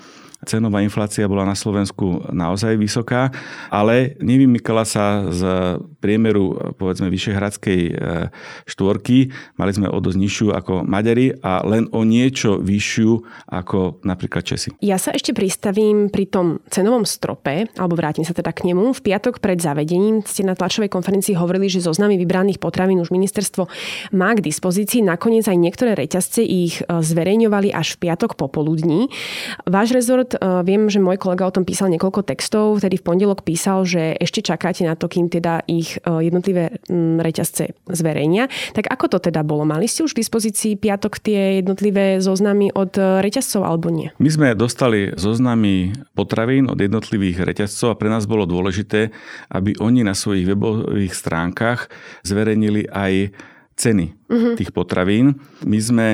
cenová 0.48 0.79
inflácia 0.79 1.27
bola 1.27 1.43
na 1.43 1.55
Slovensku 1.55 2.31
naozaj 2.31 2.79
vysoká, 2.79 3.31
ale 3.67 4.15
nevymykala 4.24 4.88
sa 4.88 5.27
z 5.27 5.41
priemeru 6.00 6.75
povedzme 6.79 7.12
Vyšehradskej 7.12 7.81
e, 7.91 7.93
štvorky. 8.63 9.36
Mali 9.60 9.72
sme 9.75 9.91
o 9.91 10.00
dosť 10.00 10.17
nižšiu 10.19 10.48
ako 10.55 10.74
Maďari 10.88 11.36
a 11.43 11.60
len 11.67 11.91
o 11.91 12.08
niečo 12.08 12.60
vyššiu 12.63 13.12
ako 13.51 14.00
napríklad 14.08 14.48
Česi. 14.48 14.72
Ja 14.79 14.96
sa 14.96 15.12
ešte 15.12 15.36
pristavím 15.36 16.08
pri 16.08 16.31
tom 16.31 16.63
cenovom 16.72 17.03
strope, 17.03 17.67
alebo 17.75 18.00
vrátim 18.00 18.24
sa 18.24 18.31
teda 18.31 18.55
k 18.55 18.72
nemu. 18.72 18.96
V 18.96 19.01
piatok 19.03 19.43
pred 19.43 19.60
zavedením 19.60 20.24
ste 20.24 20.48
na 20.48 20.55
tlačovej 20.55 20.88
konferencii 20.88 21.36
hovorili, 21.36 21.67
že 21.67 21.84
zoznamy 21.84 22.15
vybraných 22.15 22.63
potravín 22.63 23.03
už 23.03 23.12
ministerstvo 23.12 23.67
má 24.15 24.31
k 24.34 24.46
dispozícii. 24.46 25.03
Nakoniec 25.03 25.46
aj 25.51 25.58
niektoré 25.60 26.00
reťazce 26.00 26.41
ich 26.41 26.79
e, 26.79 26.84
zverejňovali 26.88 27.75
až 27.75 28.00
v 28.00 28.08
piatok 28.08 28.39
popoludní. 28.39 29.12
Váš 29.67 29.91
rezort 29.91 30.28
Napríklad 30.29 30.62
viem, 30.65 30.86
že 30.93 31.01
môj 31.01 31.17
kolega 31.17 31.50
o 31.50 31.55
tom 31.55 31.65
písal 31.65 31.89
niekoľko 31.89 32.21
textov, 32.21 32.77
vtedy 32.77 33.01
v 33.01 33.05
pondelok 33.09 33.41
písal, 33.41 33.81
že 33.81 34.13
ešte 34.21 34.45
čakáte 34.45 34.86
na 34.86 34.93
to, 34.93 35.09
kým 35.09 35.25
teda 35.25 35.65
ich 35.65 35.98
jednotlivé 36.05 36.77
reťazce 37.17 37.74
zverejnia. 37.89 38.45
Tak 38.77 38.86
ako 38.93 39.17
to 39.17 39.31
teda 39.31 39.41
bolo? 39.41 39.65
Mali 39.65 39.89
ste 39.89 40.05
už 40.05 40.13
v 40.13 40.21
dispozícii 40.21 40.77
piatok 40.77 41.17
tie 41.17 41.65
jednotlivé 41.65 42.21
zoznamy 42.21 42.69
od 42.69 42.93
reťazcov 42.98 43.65
alebo 43.65 43.89
nie? 43.89 44.13
My 44.21 44.29
sme 44.29 44.48
dostali 44.53 45.09
zoznamy 45.17 45.98
potravín 46.13 46.69
od 46.69 46.77
jednotlivých 46.77 47.41
reťazcov 47.41 47.98
a 47.98 48.00
pre 48.00 48.13
nás 48.13 48.29
bolo 48.29 48.45
dôležité, 48.45 49.09
aby 49.50 49.74
oni 49.81 50.05
na 50.05 50.13
svojich 50.13 50.45
webových 50.45 51.17
stránkach 51.17 51.89
zverejnili 52.21 52.86
aj 52.86 53.33
ceny 53.79 54.18
uh-huh. 54.29 54.55
tých 54.55 54.71
potravín. 54.71 55.41
My 55.65 55.79
sme 55.81 56.07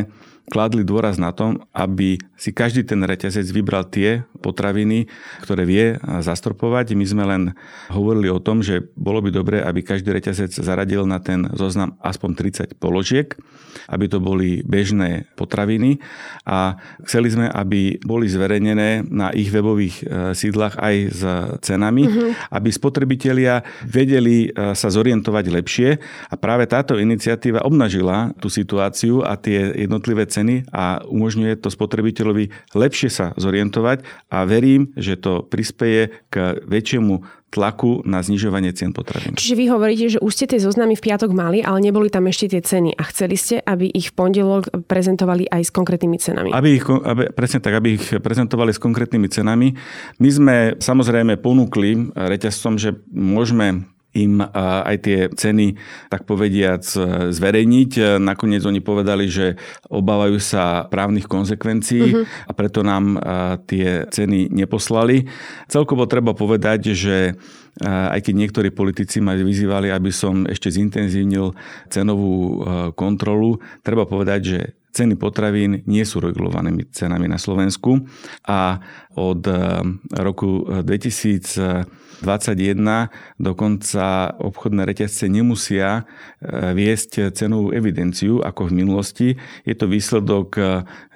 kladli 0.45 0.85
dôraz 0.85 1.17
na 1.17 1.33
tom, 1.33 1.65
aby 1.73 2.21
si 2.37 2.53
každý 2.53 2.85
ten 2.85 3.01
reťazec 3.01 3.49
vybral 3.49 3.89
tie 3.89 4.29
potraviny, 4.45 5.09
ktoré 5.41 5.65
vie 5.65 5.85
zastropovať. 6.21 6.93
My 6.93 7.05
sme 7.05 7.23
len 7.25 7.43
hovorili 7.89 8.29
o 8.29 8.37
tom, 8.37 8.61
že 8.61 8.85
bolo 8.93 9.25
by 9.25 9.33
dobré, 9.33 9.57
aby 9.65 9.81
každý 9.81 10.13
reťazec 10.13 10.53
zaradil 10.53 11.09
na 11.09 11.17
ten 11.17 11.49
zoznam 11.57 11.97
aspoň 11.97 12.31
30 12.77 12.77
položiek, 12.77 13.33
aby 13.89 14.05
to 14.05 14.21
boli 14.21 14.61
bežné 14.61 15.25
potraviny 15.33 15.97
a 16.45 16.77
chceli 17.01 17.33
sme, 17.33 17.49
aby 17.49 17.97
boli 18.05 18.29
zverejnené 18.29 19.09
na 19.09 19.33
ich 19.33 19.49
webových 19.49 19.95
e, 19.99 20.03
sídlach 20.37 20.77
aj 20.77 20.95
s 21.09 21.21
cenami, 21.65 22.05
mm-hmm. 22.05 22.53
aby 22.53 22.69
spotrebitelia 22.69 23.65
vedeli 23.81 24.53
e, 24.53 24.77
sa 24.77 24.93
zorientovať 24.93 25.45
lepšie 25.49 25.89
a 26.29 26.35
práve 26.37 26.69
táto 26.69 27.01
iniciatíva 27.01 27.65
obnažila 27.65 28.04
tú 28.37 28.47
situáciu 28.47 29.25
a 29.25 29.35
tie 29.39 29.73
jednotlivé 29.73 30.29
ceny 30.29 30.69
a 30.69 31.01
umožňuje 31.05 31.57
to 31.59 31.73
spotrebiteľovi 31.73 32.53
lepšie 32.77 33.09
sa 33.09 33.25
zorientovať 33.35 34.05
a 34.29 34.45
verím, 34.45 34.93
že 34.93 35.17
to 35.17 35.41
prispeje 35.45 36.13
k 36.29 36.61
väčšiemu 36.65 37.45
tlaku 37.55 38.03
na 38.03 38.19
znižovanie 38.19 38.75
cien 38.75 38.91
potravín. 38.91 39.39
Čiže 39.39 39.55
vy 39.55 39.65
hovoríte, 39.71 40.05
že 40.11 40.19
už 40.19 40.31
ste 40.35 40.45
tie 40.51 40.59
zoznamy 40.59 40.99
v 40.99 41.05
piatok 41.07 41.31
mali, 41.31 41.63
ale 41.63 41.79
neboli 41.79 42.11
tam 42.11 42.27
ešte 42.27 42.51
tie 42.51 42.59
ceny 42.59 42.99
a 42.99 43.03
chceli 43.07 43.39
ste, 43.39 43.63
aby 43.63 43.87
ich 43.87 44.11
v 44.11 44.15
pondelok 44.19 44.67
prezentovali 44.91 45.47
aj 45.47 45.63
s 45.63 45.71
konkrétnymi 45.71 46.17
cenami. 46.19 46.49
Aby 46.51 46.69
ich, 46.75 46.83
aby, 46.83 47.31
presne 47.31 47.63
tak, 47.63 47.79
aby 47.79 47.95
ich 47.95 48.05
prezentovali 48.11 48.75
s 48.75 48.79
konkrétnymi 48.83 49.31
cenami. 49.31 49.71
My 50.19 50.29
sme 50.29 50.55
samozrejme 50.83 51.39
ponúkli 51.39 52.11
reťazcom, 52.11 52.75
že 52.75 52.99
môžeme 53.07 53.87
im 54.15 54.39
aj 54.55 54.95
tie 55.03 55.19
ceny, 55.27 55.75
tak 56.07 56.23
povediac, 56.23 56.87
zverejniť. 57.35 58.19
Nakoniec 58.23 58.63
oni 58.63 58.79
povedali, 58.79 59.27
že 59.27 59.59
obávajú 59.91 60.39
sa 60.39 60.87
právnych 60.87 61.27
konsekvencií 61.27 62.05
uh-huh. 62.15 62.47
a 62.47 62.51
preto 62.55 62.79
nám 62.79 63.19
tie 63.67 64.07
ceny 64.07 64.55
neposlali. 64.55 65.27
Celkovo 65.67 66.07
treba 66.07 66.31
povedať, 66.31 66.95
že 66.95 67.35
aj 67.83 68.23
keď 68.23 68.33
niektorí 68.39 68.71
politici 68.71 69.19
ma 69.19 69.35
vyzývali, 69.35 69.91
aby 69.91 70.07
som 70.07 70.47
ešte 70.47 70.71
zintenzívnil 70.71 71.51
cenovú 71.91 72.63
kontrolu, 72.95 73.59
treba 73.83 74.07
povedať, 74.07 74.41
že 74.47 74.59
ceny 74.95 75.19
potravín 75.19 75.83
nie 75.83 76.07
sú 76.07 76.23
regulovanými 76.23 76.87
cenami 76.95 77.27
na 77.27 77.35
Slovensku 77.35 78.07
a 78.47 78.79
od 79.19 79.43
roku 80.15 80.63
2000 80.63 82.05
2021 82.23 83.11
dokonca 83.39 84.31
obchodné 84.39 84.87
reťazce 84.87 85.27
nemusia 85.27 86.03
e, 86.39 86.71
viesť 86.71 87.35
cenovú 87.35 87.75
evidenciu 87.75 88.39
ako 88.39 88.71
v 88.71 88.75
minulosti. 88.83 89.27
Je 89.67 89.75
to 89.75 89.89
výsledok 89.89 90.47
e, 90.55 90.61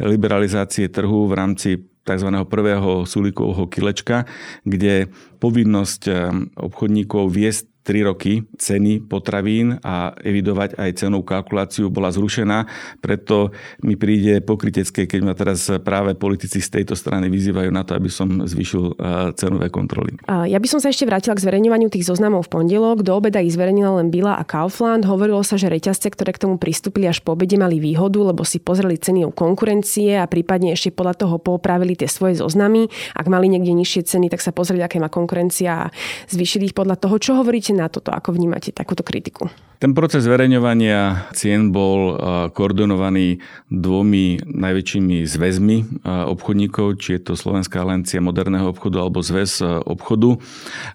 liberalizácie 0.03 0.91
trhu 0.91 1.29
v 1.29 1.33
rámci 1.37 1.69
tzv. 2.03 2.29
prvého 2.49 3.05
sulíkového 3.05 3.69
kilečka, 3.69 4.25
kde 4.65 5.13
povinnosť 5.37 6.09
obchodníkov 6.57 7.29
viesť 7.29 7.69
3 7.89 8.05
roky 8.05 8.45
ceny 8.53 9.01
potravín 9.09 9.81
a 9.81 10.13
evidovať 10.21 10.77
aj 10.77 11.01
cenovú 11.01 11.25
kalkuláciu 11.25 11.89
bola 11.89 12.13
zrušená. 12.13 12.69
Preto 13.01 13.49
mi 13.81 13.97
príde 13.97 14.45
pokrytecké, 14.45 15.09
keď 15.09 15.21
ma 15.25 15.33
teraz 15.33 15.65
práve 15.81 16.13
politici 16.13 16.61
z 16.61 16.69
tejto 16.69 16.93
strany 16.93 17.33
vyzývajú 17.33 17.73
na 17.73 17.81
to, 17.81 17.97
aby 17.97 18.13
som 18.13 18.45
zvyšil 18.45 18.93
cenové 19.33 19.73
kontroly. 19.73 20.21
Ja 20.29 20.61
by 20.61 20.67
som 20.69 20.77
sa 20.77 20.93
ešte 20.93 21.09
vrátila 21.09 21.33
k 21.33 21.41
zverejňovaniu 21.49 21.89
tých 21.89 22.05
zoznamov 22.05 22.45
v 22.45 22.61
pondelok. 22.61 23.01
Do 23.01 23.17
obeda 23.17 23.41
ich 23.41 23.57
zverejnila 23.57 24.05
len 24.05 24.13
Bila 24.13 24.37
a 24.37 24.45
Kaufland. 24.45 25.09
Hovorilo 25.09 25.41
sa, 25.41 25.57
že 25.57 25.71
reťazce, 25.71 26.13
ktoré 26.13 26.35
k 26.35 26.45
tomu 26.45 26.61
pristúpili 26.61 27.09
až 27.09 27.25
po 27.25 27.33
obede, 27.33 27.57
mali 27.57 27.81
výhodu, 27.81 28.21
lebo 28.21 28.45
si 28.45 28.61
pozreli 28.61 29.01
ceny 29.01 29.25
u 29.25 29.33
konkurencie 29.33 30.19
a 30.19 30.29
prípadne 30.29 30.77
ešte 30.77 30.93
podľa 30.93 31.25
toho 31.25 31.41
popravili 31.41 31.97
tie 31.97 32.11
svoje 32.11 32.37
zoznamy. 32.37 32.91
Ak 33.15 33.25
mali 33.25 33.49
niekde 33.49 33.73
nižšie 33.73 34.05
ceny, 34.05 34.29
tak 34.29 34.43
sa 34.43 34.53
pozreli, 34.53 34.85
aké 34.85 35.01
má 35.01 35.09
konkurencia 35.09 35.87
a 35.87 35.91
zvýšili 36.29 36.69
ich 36.69 36.75
podľa 36.75 36.99
toho. 36.99 37.15
Čo 37.17 37.31
hovoríte 37.39 37.71
na 37.79 37.87
toto? 37.87 38.11
Ako 38.11 38.35
vnímate 38.35 38.75
takúto 38.75 39.01
kritiku? 39.07 39.47
Ten 39.79 39.95
proces 39.95 40.27
zverejňovania 40.27 41.31
cien 41.31 41.71
bol 41.71 42.19
koordinovaný 42.51 43.39
dvomi 43.71 44.43
najväčšími 44.43 45.23
zväzmi 45.23 46.03
obchodníkov, 46.03 46.99
či 46.99 47.15
je 47.15 47.31
to 47.31 47.39
Slovenská 47.39 47.87
aliancia 47.87 48.19
moderného 48.19 48.75
obchodu 48.75 48.99
alebo 48.99 49.23
zväz 49.23 49.63
obchodu. 49.87 50.35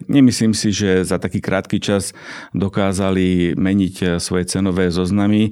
Nemyslím 0.05 0.53
si, 0.53 0.69
že 0.69 1.01
za 1.01 1.17
taký 1.17 1.41
krátky 1.41 1.81
čas 1.81 2.13
dokázali 2.53 3.57
meniť 3.57 4.21
svoje 4.21 4.45
cenové 4.45 4.93
zoznamy. 4.93 5.49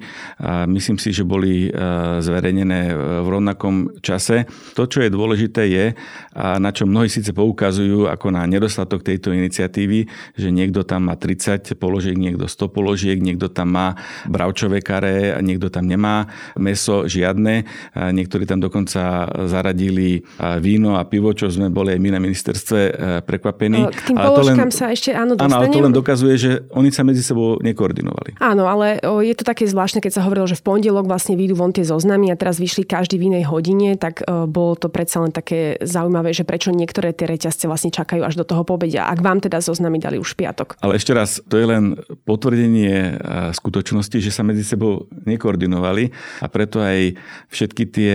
Myslím 0.70 1.02
si, 1.02 1.10
že 1.10 1.26
boli 1.26 1.74
zverejnené 2.22 2.94
v 2.94 3.26
rovnakom 3.26 3.98
čase. 3.98 4.46
To, 4.78 4.86
čo 4.86 5.02
je 5.02 5.10
dôležité, 5.10 5.66
je, 5.66 5.98
na 6.38 6.70
čo 6.70 6.86
mnohí 6.86 7.10
síce 7.10 7.34
poukazujú 7.34 8.06
ako 8.06 8.30
na 8.30 8.46
nedostatok 8.46 9.02
tejto 9.02 9.34
iniciatívy, 9.34 10.06
že 10.38 10.54
niekto 10.54 10.86
tam 10.86 11.10
má 11.10 11.18
30 11.24 11.80
položiek, 11.80 12.12
niekto 12.12 12.44
100 12.44 12.68
položiek, 12.68 13.16
niekto 13.16 13.48
tam 13.48 13.72
má 13.72 13.96
bravčové 14.28 14.84
karé 14.84 15.32
niekto 15.44 15.70
tam 15.70 15.86
nemá 15.86 16.26
meso 16.58 17.06
žiadne. 17.06 17.64
Niektorí 17.94 18.44
tam 18.44 18.58
dokonca 18.58 19.30
zaradili 19.46 20.26
víno 20.58 20.98
a 20.98 21.06
pivo, 21.06 21.30
čo 21.30 21.46
sme 21.46 21.70
boli 21.70 21.94
aj 21.94 22.00
my 22.02 22.10
na 22.10 22.20
ministerstve 22.20 22.80
prekvapení. 23.22 23.86
K 23.94 24.10
tým 24.10 24.18
položkám 24.18 24.70
sa 24.74 24.90
ešte 24.90 25.14
áno 25.14 25.38
dostanem. 25.38 25.54
Áno, 25.54 25.62
ale 25.62 25.70
to 25.70 25.78
len 25.78 25.94
dokazuje, 25.94 26.34
že 26.34 26.50
oni 26.74 26.90
sa 26.90 27.06
medzi 27.06 27.22
sebou 27.22 27.62
nekoordinovali. 27.62 28.42
Áno, 28.42 28.66
ale 28.66 28.98
je 29.00 29.34
to 29.38 29.46
také 29.46 29.64
zvláštne, 29.70 30.02
keď 30.02 30.18
sa 30.18 30.24
hovorilo, 30.26 30.50
že 30.50 30.58
v 30.58 30.64
pondelok 30.66 31.06
vlastne 31.06 31.38
vyjdú 31.38 31.54
von 31.54 31.70
tie 31.70 31.86
zoznamy 31.86 32.34
a 32.34 32.36
teraz 32.36 32.58
vyšli 32.58 32.82
každý 32.82 33.20
v 33.20 33.30
inej 33.30 33.46
hodine, 33.46 33.94
tak 33.94 34.26
bolo 34.26 34.74
to 34.74 34.90
predsa 34.90 35.22
len 35.22 35.30
také 35.30 35.78
zaujímavé, 35.84 36.34
že 36.34 36.42
prečo 36.42 36.74
niektoré 36.74 37.14
tie 37.14 37.30
reťazce 37.30 37.70
vlastne 37.70 37.94
čakajú 37.94 38.26
až 38.26 38.34
do 38.40 38.44
toho 38.48 38.66
pobedia. 38.66 39.06
Ak 39.06 39.22
vám 39.22 39.38
teda 39.38 39.62
zoznamy 39.62 40.02
dali 40.02 40.18
už 40.18 40.34
piatok. 40.34 40.80
Ale 40.82 40.98
ešte 41.04 41.12
raz, 41.12 41.36
to 41.44 41.60
je 41.60 41.68
len 41.68 42.00
potvrdenie 42.24 43.20
skutočnosti, 43.52 44.24
že 44.24 44.32
sa 44.32 44.40
medzi 44.40 44.64
sebou 44.64 45.04
nekoordinovali 45.28 46.08
a 46.40 46.48
preto 46.48 46.80
aj 46.80 47.20
všetky 47.52 47.84
tie 47.92 48.14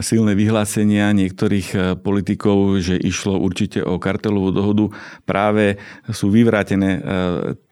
silné 0.00 0.32
vyhlásenia 0.32 1.12
niektorých 1.12 2.00
politikov, 2.00 2.80
že 2.80 2.96
išlo 2.96 3.36
určite 3.36 3.84
o 3.84 4.00
kartelovú 4.00 4.56
dohodu, 4.56 4.88
práve 5.28 5.76
sú 6.08 6.32
vyvrátené 6.32 7.04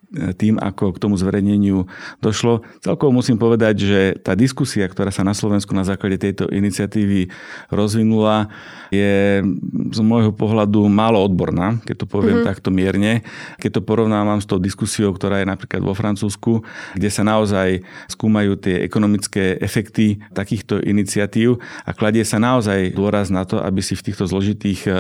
tým, 0.09 0.57
ako 0.57 0.97
k 0.97 1.03
tomu 1.05 1.21
zverejneniu 1.21 1.85
došlo. 2.25 2.65
Celkovo 2.81 3.13
musím 3.13 3.37
povedať, 3.37 3.75
že 3.77 4.01
tá 4.17 4.33
diskusia, 4.33 4.89
ktorá 4.89 5.13
sa 5.13 5.21
na 5.21 5.37
Slovensku 5.37 5.77
na 5.77 5.85
základe 5.85 6.17
tejto 6.17 6.49
iniciatívy 6.49 7.29
rozvinula, 7.69 8.49
je 8.89 9.45
z 9.93 10.01
môjho 10.01 10.33
pohľadu 10.33 10.89
málo 10.89 11.21
odborná, 11.21 11.77
keď 11.85 12.05
to 12.05 12.07
poviem 12.09 12.41
mm-hmm. 12.41 12.49
takto 12.49 12.73
mierne. 12.73 13.21
Keď 13.61 13.81
to 13.81 13.81
porovnávam 13.85 14.41
s 14.41 14.49
tou 14.49 14.57
diskusiou, 14.57 15.13
ktorá 15.13 15.45
je 15.45 15.51
napríklad 15.53 15.85
vo 15.85 15.93
Francúzsku, 15.93 16.65
kde 16.97 17.09
sa 17.13 17.21
naozaj 17.21 17.85
skúmajú 18.09 18.57
tie 18.57 18.81
ekonomické 18.81 19.61
efekty 19.61 20.25
takýchto 20.33 20.81
iniciatív 20.81 21.61
a 21.85 21.93
kladie 21.93 22.25
sa 22.25 22.41
naozaj 22.41 22.97
dôraz 22.97 23.29
na 23.29 23.45
to, 23.45 23.61
aby 23.61 23.85
si 23.85 23.93
v 23.93 24.05
týchto 24.09 24.25
zložitých 24.25 24.81
eh, 24.89 24.97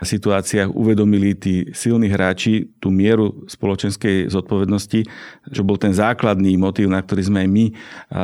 situáciách 0.00 0.72
uvedomili 0.72 1.36
tí 1.36 1.68
silní 1.76 2.08
hráči 2.08 2.72
tú 2.80 2.88
mieru 2.88 3.44
spoločenskej 3.44 4.32
zodpovednosti 4.32 4.45
zodpovednosti, 4.46 5.02
čo 5.50 5.66
bol 5.66 5.74
ten 5.74 5.90
základný 5.90 6.54
motív, 6.54 6.86
na 6.86 7.02
ktorý 7.02 7.26
sme 7.26 7.42
aj 7.42 7.48
my 7.50 7.64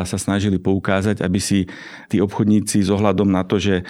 sa 0.06 0.14
snažili 0.14 0.62
poukázať, 0.62 1.18
aby 1.18 1.42
si 1.42 1.66
tí 2.06 2.22
obchodníci 2.22 2.86
s 2.86 2.88
ohľadom 2.94 3.26
na 3.26 3.42
to, 3.42 3.58
že 3.58 3.82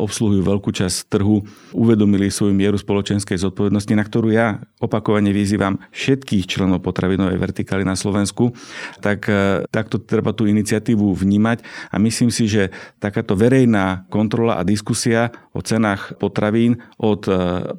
obsluhujú 0.00 0.40
veľkú 0.40 0.72
časť 0.72 1.12
trhu, 1.12 1.44
uvedomili 1.76 2.32
svoju 2.32 2.56
mieru 2.56 2.80
spoločenskej 2.80 3.36
zodpovednosti, 3.36 3.92
na 3.92 4.00
ktorú 4.08 4.32
ja 4.32 4.64
opakovane 4.80 5.28
vyzývam 5.28 5.76
všetkých 5.92 6.48
členov 6.48 6.80
potravinovej 6.80 7.36
vertikály 7.36 7.84
na 7.84 7.92
Slovensku, 7.92 8.56
tak 9.04 9.28
takto 9.68 10.00
treba 10.00 10.32
tú 10.32 10.48
iniciatívu 10.48 11.12
vnímať. 11.12 11.60
A 11.92 12.00
myslím 12.00 12.32
si, 12.32 12.48
že 12.48 12.72
takáto 12.96 13.36
verejná 13.36 14.08
kontrola 14.08 14.56
a 14.56 14.64
diskusia 14.64 15.28
o 15.52 15.60
cenách 15.60 16.16
potravín 16.16 16.80
od 16.96 17.28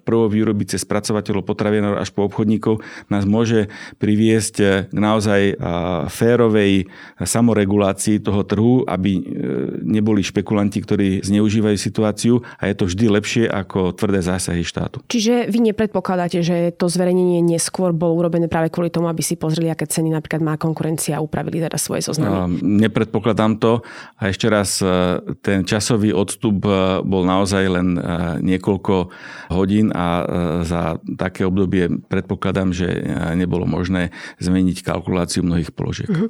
prvovýroby 0.06 0.68
cez 0.68 0.84
spracovateľov 0.84 1.48
potravinov 1.48 1.98
až 1.98 2.12
po 2.12 2.28
obchodníkov 2.28 2.84
nás 3.08 3.24
môže 3.24 3.72
priviesť 3.98 4.56
eh, 4.62 4.70
k 4.90 4.98
naozaj 4.98 5.42
eh, 5.54 5.56
férovej 6.10 6.88
samoregulácii 7.20 8.22
toho 8.24 8.42
trhu, 8.44 8.84
aby 8.86 9.12
eh, 9.18 9.22
neboli 9.84 10.24
špekulanti, 10.24 10.80
ktorí 10.84 11.22
zneužívajú 11.24 11.78
situáciu 11.78 12.42
a 12.60 12.70
je 12.70 12.76
to 12.76 12.88
vždy 12.88 13.06
lepšie 13.10 13.46
ako 13.48 13.96
tvrdé 13.96 14.24
zásahy 14.24 14.64
štátu. 14.64 15.02
Čiže 15.08 15.48
vy 15.50 15.72
nepredpokladáte, 15.72 16.42
že 16.44 16.76
to 16.76 16.92
zverejnenie 16.92 17.42
neskôr 17.44 17.92
bolo 17.96 18.20
urobené 18.20 18.52
práve 18.52 18.72
kvôli 18.74 18.92
tomu, 18.92 19.08
aby 19.08 19.24
si 19.24 19.40
pozreli, 19.40 19.72
aké 19.72 19.88
ceny 19.88 20.12
napríklad 20.12 20.42
má 20.44 20.56
konkurencia 20.56 21.20
a 21.20 21.24
upravili 21.24 21.62
teda 21.64 21.78
svoje 21.80 22.06
zoznamy? 22.06 22.60
Nepredpokladám 22.62 23.58
to 23.62 23.82
a 24.20 24.32
ešte 24.32 24.48
raz 24.52 24.82
ten 25.44 25.64
časový 25.64 26.12
odstup 26.12 26.64
bol 27.04 27.24
naozaj 27.24 27.64
len 27.70 27.88
niekoľko 28.44 29.12
hodín 29.54 29.92
a 29.96 30.24
za 30.64 30.98
také 31.16 31.46
obdobie 31.46 31.90
predpokladám, 32.08 32.74
že 32.74 32.88
nebolo 33.36 33.69
možné 33.70 34.10
zmeniť 34.42 34.82
kalkuláciu 34.82 35.46
mnohých 35.46 35.70
položiek. 35.70 36.10
Uh-huh. 36.10 36.28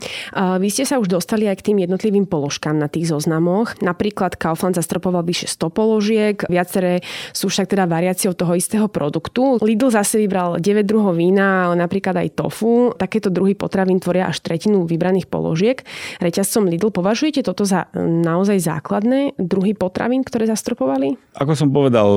Vy 0.60 0.68
ste 0.68 0.84
sa 0.84 1.00
už 1.00 1.08
dostali 1.08 1.48
aj 1.48 1.64
k 1.64 1.72
tým 1.72 1.88
jednotlivým 1.88 2.28
položkám 2.28 2.76
na 2.76 2.92
tých 2.92 3.08
zoznamoch. 3.08 3.80
Napríklad 3.80 4.36
Kaufland 4.36 4.76
zastropoval 4.76 5.24
vyše 5.24 5.48
100 5.48 5.72
položiek, 5.72 6.36
viaceré 6.52 7.00
sú 7.32 7.48
však 7.48 7.72
teda 7.72 7.88
variáciou 7.88 8.36
toho 8.36 8.60
istého 8.60 8.92
produktu. 8.92 9.56
Lidl 9.64 9.88
zase 9.88 10.20
vybral 10.20 10.60
9 10.60 10.84
druhov 10.84 11.16
vína, 11.16 11.72
napríklad 11.80 12.20
aj 12.20 12.36
tofu. 12.36 12.92
Takéto 13.00 13.32
druhy 13.32 13.56
potravín 13.56 14.04
tvoria 14.04 14.28
až 14.28 14.44
tretinu 14.44 14.84
vybraných 14.84 15.32
položiek. 15.32 15.80
Reťazcom 16.20 16.68
Lidl 16.68 16.92
považujete 16.92 17.46
toto 17.46 17.64
za 17.64 17.88
naozaj 17.96 18.60
základné 18.60 19.40
druhy 19.40 19.78
potravín, 19.78 20.26
ktoré 20.26 20.50
zastropovali? 20.50 21.16
Ako 21.38 21.54
som 21.56 21.70
povedal, 21.70 22.10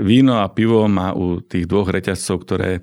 víno 0.00 0.40
a 0.40 0.48
pivo 0.48 0.88
má 0.88 1.12
u 1.12 1.44
tých 1.44 1.68
dvoch 1.68 1.92
reťazcov, 1.92 2.36
ktoré 2.42 2.80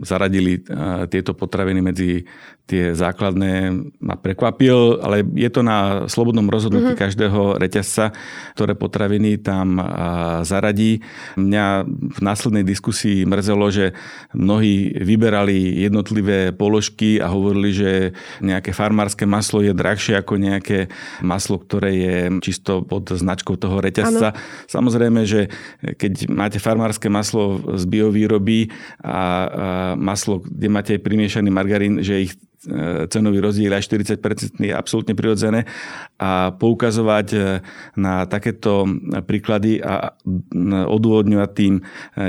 zaradili 0.00 0.62
tieto 1.08 1.32
potraviny 1.36 1.80
medzi 1.82 2.24
tie 2.66 2.98
základné 2.98 3.70
ma 4.02 4.18
prekvapil, 4.18 4.98
ale 4.98 5.22
je 5.38 5.46
to 5.54 5.62
na 5.62 6.10
slobodnom 6.10 6.50
rozhodnutí 6.50 6.98
uh-huh. 6.98 7.04
každého 7.06 7.62
reťazca, 7.62 8.10
ktoré 8.58 8.74
potraviny 8.74 9.38
tam 9.38 9.78
zaradí. 10.42 10.98
Mňa 11.38 11.86
v 11.86 12.18
následnej 12.18 12.66
diskusii 12.66 13.22
mrzelo, 13.22 13.70
že 13.70 13.94
mnohí 14.34 14.98
vyberali 14.98 15.78
jednotlivé 15.78 16.50
položky 16.50 17.22
a 17.22 17.30
hovorili, 17.30 17.70
že 17.70 17.90
nejaké 18.42 18.74
farmárske 18.74 19.30
maslo 19.30 19.62
je 19.62 19.70
drahšie 19.70 20.18
ako 20.18 20.34
nejaké 20.34 20.90
maslo, 21.22 21.62
ktoré 21.62 21.90
je 21.94 22.16
čisto 22.42 22.82
pod 22.82 23.14
značkou 23.14 23.54
toho 23.54 23.78
reťazca. 23.78 24.34
Ano. 24.34 24.66
Samozrejme, 24.66 25.22
že 25.22 25.54
keď 25.86 26.26
máte 26.34 26.58
farmárske 26.58 27.06
maslo 27.06 27.62
z 27.78 27.86
biovýroby 27.86 28.74
a 29.06 29.46
maslo, 29.94 30.42
kde 30.42 30.66
máte 30.76 31.00
aj 31.00 31.00
primiešaný 31.00 31.48
margarín, 31.48 32.04
že 32.04 32.28
ich 32.28 32.36
cenový 33.08 33.38
rozdiel 33.40 33.72
aj 33.72 33.86
40% 33.88 34.58
je 34.58 34.74
absolútne 34.74 35.14
prirodzené 35.14 35.64
a 36.16 36.50
poukazovať 36.56 37.26
e, 37.32 37.38
na 38.00 38.24
takéto 38.24 38.88
príklady 39.28 39.78
a 39.84 40.16
odôvodňovať 40.88 41.50
tým 41.52 41.74
e, 41.78 41.82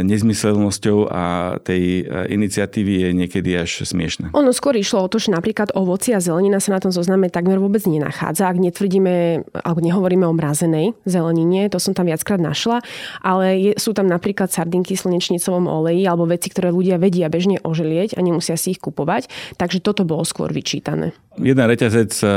nezmyselnosťou 0.04 1.08
a 1.08 1.24
tej 1.64 2.06
iniciatívy 2.08 3.08
je 3.08 3.10
niekedy 3.16 3.50
až 3.58 3.88
smiešne. 3.88 4.36
Ono 4.36 4.52
skôr 4.52 4.76
išlo 4.78 5.06
o 5.06 5.12
to, 5.12 5.18
že 5.18 5.32
napríklad 5.32 5.72
ovoci 5.74 6.12
a 6.14 6.20
zelenina 6.20 6.60
sa 6.60 6.76
na 6.76 6.80
tom 6.84 6.92
zozname 6.92 7.32
takmer 7.32 7.58
vôbec 7.58 7.82
nenachádza. 7.88 8.52
Ak 8.52 8.60
netvrdíme, 8.60 9.48
alebo 9.64 9.80
nehovoríme 9.80 10.28
o 10.28 10.34
mrazenej 10.36 10.94
zelenine, 11.08 11.72
to 11.72 11.80
som 11.80 11.96
tam 11.96 12.12
viackrát 12.12 12.40
našla, 12.40 12.84
ale 13.24 13.72
je, 13.72 13.72
sú 13.80 13.96
tam 13.96 14.06
napríklad 14.12 14.52
sardinky 14.52 15.00
v 15.00 15.04
slnečnicovom 15.08 15.66
oleji 15.66 16.04
alebo 16.04 16.28
veci, 16.28 16.52
ktoré 16.52 16.76
ľudia 16.76 17.00
vedia 17.00 17.32
bežne 17.32 17.64
oželieť 17.64 18.20
a 18.20 18.20
nemusia 18.20 18.60
si 18.60 18.76
ich 18.76 18.82
kupovať. 18.84 19.32
Takže 19.56 19.80
toto 19.80 20.04
bolo 20.04 20.27
skôr 20.28 20.52
vyčítané? 20.52 21.16
Jeden 21.40 21.64
reťazec 21.64 22.12
eh, 22.20 22.30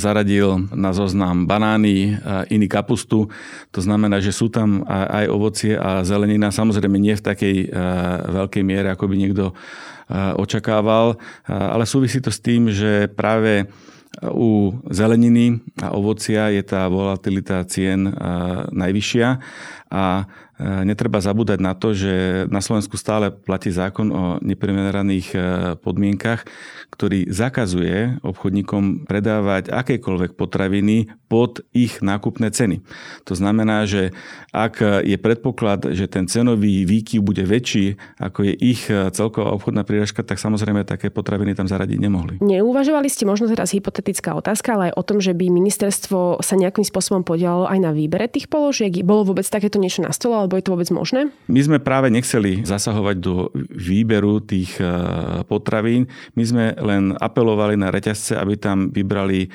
zaradil 0.00 0.66
na 0.74 0.90
zoznam 0.90 1.46
banány, 1.46 2.16
eh, 2.16 2.56
iný 2.56 2.66
kapustu. 2.66 3.30
To 3.70 3.80
znamená, 3.80 4.18
že 4.18 4.34
sú 4.34 4.50
tam 4.50 4.82
aj 4.88 5.30
ovocie 5.30 5.78
a 5.78 6.02
zelenina. 6.02 6.50
Samozrejme 6.50 6.98
nie 6.98 7.14
v 7.14 7.22
takej 7.22 7.56
eh, 7.62 7.70
veľkej 8.26 8.62
miere, 8.66 8.90
ako 8.90 9.06
by 9.06 9.14
niekto 9.16 9.44
očakával, 10.12 11.16
ale 11.48 11.88
súvisí 11.88 12.20
to 12.20 12.28
s 12.28 12.36
tým, 12.36 12.68
že 12.68 13.08
práve 13.08 13.64
u 14.28 14.76
zeleniny 14.92 15.56
a 15.80 15.96
ovocia 15.96 16.52
je 16.52 16.60
tá 16.60 16.84
volatilita 16.84 17.64
cien 17.64 18.12
najvyššia 18.76 19.28
a 19.88 20.28
netreba 20.62 21.18
zabúdať 21.18 21.58
na 21.58 21.74
to, 21.74 21.90
že 21.90 22.46
na 22.46 22.62
Slovensku 22.62 22.94
stále 22.94 23.34
platí 23.34 23.74
zákon 23.74 24.08
o 24.14 24.22
neprimeraných 24.38 25.34
podmienkach, 25.82 26.46
ktorý 26.94 27.26
zakazuje 27.32 28.22
obchodníkom 28.22 29.08
predávať 29.08 29.72
akékoľvek 29.72 30.38
potraviny 30.38 31.10
pod 31.26 31.64
ich 31.72 31.98
nákupné 32.04 32.52
ceny. 32.52 32.84
To 33.24 33.34
znamená, 33.34 33.88
že 33.88 34.12
ak 34.52 35.02
je 35.02 35.16
predpoklad, 35.16 35.96
že 35.96 36.04
ten 36.06 36.28
cenový 36.28 36.84
výkyv 36.84 37.24
bude 37.24 37.42
väčší, 37.42 37.96
ako 38.20 38.44
je 38.46 38.54
ich 38.54 38.86
celková 38.88 39.56
obchodná 39.56 39.82
príražka, 39.82 40.20
tak 40.20 40.36
samozrejme 40.36 40.84
také 40.84 41.08
potraviny 41.08 41.56
tam 41.56 41.64
zaradiť 41.66 41.98
nemohli. 41.98 42.34
Neuvažovali 42.44 43.08
ste 43.08 43.24
možno 43.24 43.48
teraz 43.48 43.72
hypotetická 43.72 44.36
otázka, 44.36 44.76
ale 44.76 44.92
aj 44.92 44.96
o 45.00 45.06
tom, 45.08 45.18
že 45.18 45.32
by 45.32 45.48
ministerstvo 45.48 46.44
sa 46.44 46.54
nejakým 46.60 46.84
spôsobom 46.84 47.24
podielalo 47.24 47.64
aj 47.64 47.80
na 47.80 47.96
výbere 47.96 48.28
tých 48.28 48.52
položiek? 48.52 48.92
Bolo 49.00 49.32
vôbec 49.32 49.48
takéto 49.48 49.80
niečo 49.80 50.04
na 50.04 50.12
stole, 50.12 50.44
alebo 50.52 50.60
je 50.60 50.68
to 50.68 50.74
vôbec 50.76 50.90
možné? 50.92 51.20
My 51.48 51.60
sme 51.64 51.78
práve 51.80 52.12
nechceli 52.12 52.60
zasahovať 52.60 53.16
do 53.24 53.48
výberu 53.72 54.44
tých 54.44 54.76
eh, 54.84 54.92
potravín. 55.48 56.12
My 56.36 56.44
sme 56.44 56.64
len 56.76 57.16
apelovali 57.16 57.80
na 57.80 57.88
reťazce, 57.88 58.36
aby 58.36 58.60
tam 58.60 58.92
vybrali 58.92 59.48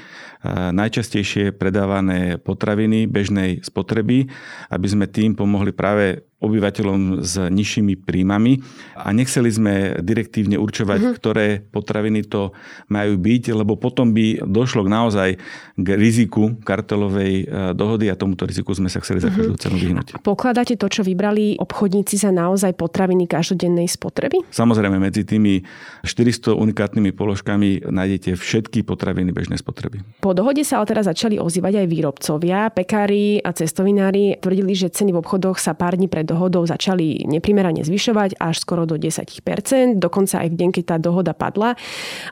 najčastejšie 0.48 1.58
predávané 1.58 2.38
potraviny 2.38 3.10
bežnej 3.10 3.66
spotreby, 3.66 4.30
aby 4.70 4.88
sme 4.88 5.10
tým 5.10 5.34
pomohli 5.34 5.74
práve 5.74 6.24
obyvateľom 6.38 7.26
s 7.26 7.34
nižšími 7.50 7.98
príjmami 8.06 8.62
a 8.94 9.10
nechceli 9.10 9.50
sme 9.50 9.74
direktívne 10.06 10.62
určovať, 10.62 11.00
mm-hmm. 11.02 11.18
ktoré 11.18 11.66
potraviny 11.66 12.22
to 12.30 12.54
majú 12.94 13.18
byť, 13.18 13.44
lebo 13.58 13.74
potom 13.74 14.14
by 14.14 14.46
došlo 14.46 14.86
k 14.86 14.90
naozaj 14.94 15.30
k 15.74 15.88
riziku 15.98 16.54
kartelovej 16.62 17.34
e, 17.42 17.46
dohody 17.74 18.14
a 18.14 18.16
tomuto 18.20 18.46
riziku 18.46 18.70
sme 18.78 18.86
sa 18.86 19.02
chceli 19.02 19.26
za 19.26 19.34
mhm. 19.34 19.36
každú 19.36 19.56
cenu 19.58 19.78
vyhnúť. 19.82 20.08
Pokladáte 20.22 20.78
to, 20.78 20.86
čo 20.86 21.02
vybrali 21.02 21.58
obchodníci 21.58 22.22
za 22.22 22.30
naozaj 22.30 22.78
potraviny 22.78 23.26
každodennej 23.26 23.90
spotreby? 23.90 24.46
Samozrejme, 24.54 25.02
medzi 25.02 25.26
tými 25.26 25.66
400 26.06 26.54
unikátnymi 26.54 27.18
položkami 27.18 27.90
nájdete 27.90 28.38
všetky 28.38 28.86
potraviny 28.86 29.34
bežnej 29.34 29.58
spotreby. 29.58 30.06
Po 30.22 30.38
dohode 30.38 30.62
sa 30.62 30.78
ale 30.78 30.86
teraz 30.86 31.10
začali 31.10 31.42
ozývať 31.42 31.82
aj 31.82 31.88
výrobcovia. 31.90 32.70
Pekári 32.70 33.42
a 33.42 33.50
cestovinári 33.58 34.38
tvrdili, 34.38 34.78
že 34.78 34.94
ceny 34.94 35.18
v 35.18 35.22
obchodoch 35.26 35.58
sa 35.58 35.74
pár 35.74 35.98
dní 35.98 36.06
pred 36.06 36.27
dohodou 36.28 36.68
začali 36.68 37.24
neprimerane 37.24 37.88
zvyšovať 37.88 38.36
až 38.36 38.56
skoro 38.60 38.84
do 38.84 39.00
10%, 39.00 39.96
dokonca 39.96 40.44
aj 40.44 40.48
v 40.52 40.56
deň, 40.60 40.70
keď 40.76 40.84
tá 40.84 40.98
dohoda 41.00 41.32
padla. 41.32 41.80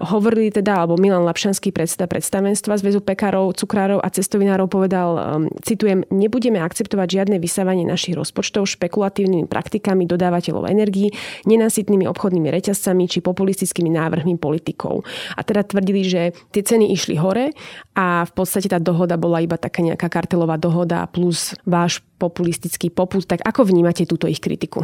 Hovorili 0.04 0.52
teda, 0.52 0.84
alebo 0.84 1.00
Milan 1.00 1.24
Lapšanský, 1.24 1.72
predseda 1.72 2.12
predstavenstva 2.12 2.76
Zväzu 2.76 3.00
pekárov, 3.00 3.56
cukrárov 3.56 4.04
a 4.04 4.12
cestovinárov 4.12 4.68
povedal, 4.68 5.10
um, 5.16 5.22
citujem, 5.64 6.04
nebudeme 6.12 6.60
akceptovať 6.60 7.24
žiadne 7.24 7.40
vysávanie 7.40 7.88
našich 7.88 8.20
rozpočtov 8.20 8.68
špekulatívnymi 8.68 9.48
praktikami 9.48 10.04
dodávateľov 10.04 10.68
energií, 10.68 11.16
nenasytnými 11.48 12.04
obchodnými 12.12 12.52
reťazcami 12.52 13.08
či 13.08 13.24
populistickými 13.24 13.88
návrhmi 13.88 14.36
politikov. 14.36 15.08
A 15.40 15.42
teda 15.46 15.64
tvrdili, 15.64 16.04
že 16.04 16.36
tie 16.52 16.66
ceny 16.66 16.92
išli 16.92 17.16
hore 17.16 17.56
a 17.96 18.28
v 18.28 18.32
podstate 18.36 18.68
tá 18.68 18.82
dohoda 18.82 19.16
bola 19.16 19.40
iba 19.40 19.56
taká 19.56 19.80
nejaká 19.86 20.12
kartelová 20.12 20.60
dohoda 20.60 21.06
plus 21.08 21.56
váš 21.64 22.02
populistický 22.26 22.90
poput. 22.90 23.22
Tak 23.24 23.46
ako 23.46 23.70
vnímate 23.70 24.10
túto 24.10 24.26
ich 24.26 24.42
kritiku? 24.42 24.82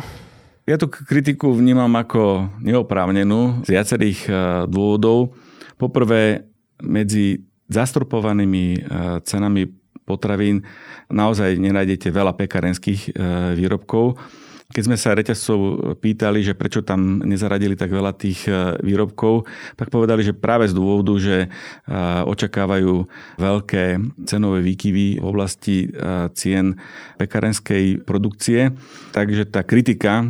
Ja 0.70 0.78
tú 0.78 0.88
kritiku 0.88 1.50
vnímam 1.58 1.90
ako 1.98 2.54
neoprávnenú 2.62 3.66
z 3.66 3.74
viacerých 3.74 4.20
e, 4.30 4.32
dôvodov. 4.70 5.34
Poprvé, 5.82 6.46
medzi 6.86 7.42
zastropovanými 7.66 8.66
e, 8.78 8.80
cenami 9.26 9.66
potravín 10.06 10.62
naozaj 11.10 11.58
nenájdete 11.58 12.14
veľa 12.14 12.38
pekarenských 12.38 13.02
e, 13.10 13.12
výrobkov 13.58 14.22
keď 14.72 14.84
sme 14.88 14.98
sa 14.98 15.16
reťazcov 15.16 15.60
pýtali, 16.00 16.44
že 16.44 16.56
prečo 16.56 16.82
tam 16.82 17.20
nezaradili 17.24 17.76
tak 17.76 17.92
veľa 17.92 18.16
tých 18.16 18.48
e, 18.48 18.80
výrobkov, 18.84 19.46
tak 19.76 19.92
povedali, 19.92 20.24
že 20.24 20.36
práve 20.36 20.72
z 20.72 20.74
dôvodu, 20.74 21.14
že 21.20 21.38
e, 21.46 21.48
očakávajú 22.28 23.06
veľké 23.38 23.86
cenové 24.26 24.64
výkyvy 24.64 25.20
v 25.20 25.26
oblasti 25.26 25.88
e, 25.88 25.88
cien 26.34 26.80
pekarenskej 27.20 28.02
produkcie. 28.08 28.72
Takže 29.12 29.46
tá 29.52 29.62
kritika, 29.62 30.24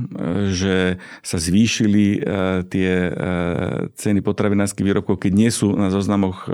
že 0.52 0.98
sa 1.22 1.38
zvýšili 1.38 2.26
tie 2.68 2.92
ceny 3.96 4.20
potravinárskych 4.26 4.84
výrobkov, 4.84 5.22
keď 5.22 5.32
nie 5.32 5.52
sú 5.54 5.72
na 5.78 5.94
zoznamoch 5.94 6.50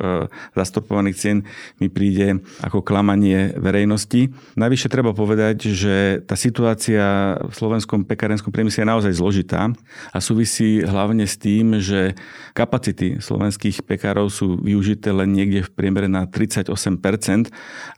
zastupovaných 0.54 1.18
cien, 1.18 1.38
mi 1.82 1.88
príde 1.88 2.44
ako 2.62 2.84
klamanie 2.84 3.56
verejnosti. 3.56 4.30
Navyše 4.60 4.92
treba 4.92 5.16
povedať, 5.16 5.72
že 5.74 6.22
tá 6.28 6.36
situácia 6.38 7.40
v 7.42 7.54
Slovensku 7.56 7.77
slovenskom 7.78 8.10
pekárenskom 8.10 8.50
priemysle 8.50 8.82
je 8.82 8.90
naozaj 8.90 9.14
zložitá 9.22 9.70
a 10.10 10.18
súvisí 10.18 10.82
hlavne 10.82 11.30
s 11.30 11.38
tým, 11.38 11.78
že 11.78 12.18
kapacity 12.58 13.22
slovenských 13.22 13.86
pekárov 13.86 14.34
sú 14.34 14.58
využité 14.58 15.14
len 15.14 15.30
niekde 15.30 15.62
v 15.62 15.70
priemere 15.78 16.10
na 16.10 16.26
38% 16.26 16.74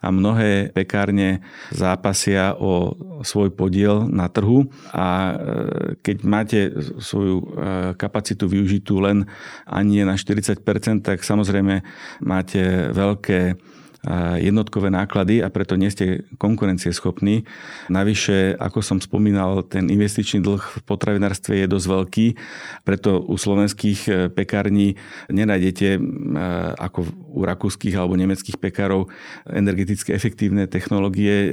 a 0.04 0.08
mnohé 0.12 0.76
pekárne 0.76 1.39
zápasia 1.72 2.60
o 2.60 2.92
svoj 3.24 3.56
podiel 3.56 4.04
na 4.12 4.28
trhu. 4.28 4.68
A 4.92 5.08
e, 5.08 5.34
keď 6.04 6.18
máte 6.28 6.60
svoju 7.00 7.39
e, 7.39 7.46
kapacitu 7.96 8.52
využitú 8.52 9.00
len 9.00 9.32
ani 9.63 10.04
na 10.04 10.20
40%, 10.20 10.60
tak 11.08 11.24
samozrejme 11.24 11.88
máte 12.20 12.92
veľké 12.92 13.56
jednotkové 14.40 14.88
náklady 14.88 15.44
a 15.44 15.52
preto 15.52 15.76
nie 15.76 15.92
ste 15.92 16.24
konkurencieschopní. 16.40 17.44
Navyše, 17.92 18.56
ako 18.56 18.80
som 18.80 18.98
spomínal, 19.04 19.68
ten 19.68 19.92
investičný 19.92 20.40
dlh 20.40 20.64
v 20.64 20.82
potravinárstve 20.88 21.60
je 21.60 21.68
dosť 21.68 21.88
veľký, 21.88 22.28
preto 22.88 23.20
u 23.20 23.36
slovenských 23.36 24.00
e, 24.08 24.12
pekární 24.32 24.96
nenájdete 25.28 26.00
e, 26.00 26.00
ako 26.80 27.12
u 27.36 27.42
rakúskych 27.44 27.92
alebo 28.00 28.16
nemeckých 28.16 28.56
pekárov 28.56 29.12
energeticky 29.52 30.16
efektívne 30.16 30.72
technológie. 30.72 31.36
E, 31.36 31.50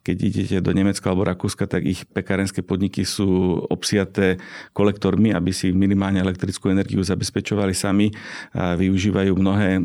keď 0.00 0.16
idete 0.16 0.56
do 0.64 0.72
Nemecka 0.72 1.12
alebo 1.12 1.28
Rakúska, 1.28 1.68
tak 1.68 1.84
ich 1.84 2.08
pekárenské 2.08 2.64
podniky 2.64 3.04
sú 3.04 3.60
obsiaté 3.68 4.40
kolektormi, 4.72 5.36
aby 5.36 5.52
si 5.52 5.76
minimálne 5.76 6.24
elektrickú 6.24 6.72
energiu 6.72 7.04
zabezpečovali 7.04 7.74
sami. 7.76 8.08
Využívajú 8.54 9.32
mnohé 9.36 9.82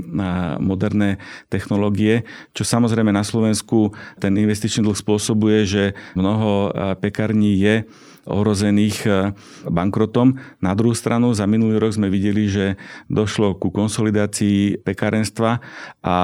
moderné 0.61 1.17
technológie 1.49 1.80
technológie, 1.81 2.29
čo 2.53 2.61
samozrejme 2.61 3.09
na 3.09 3.25
Slovensku 3.25 3.89
ten 4.21 4.37
investičný 4.37 4.85
dlh 4.85 4.93
spôsobuje, 4.93 5.65
že 5.65 5.83
mnoho 6.13 6.69
pekární 7.01 7.57
je 7.57 7.75
ohrozených 8.29 9.09
bankrotom. 9.65 10.37
Na 10.61 10.77
druhú 10.77 10.93
stranu 10.93 11.33
za 11.33 11.49
minulý 11.49 11.81
rok 11.81 11.97
sme 11.97 12.05
videli, 12.05 12.45
že 12.45 12.77
došlo 13.09 13.57
ku 13.57 13.73
konsolidácii 13.73 14.85
pekárenstva 14.85 15.57
a 16.05 16.17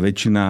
väčšina 0.00 0.44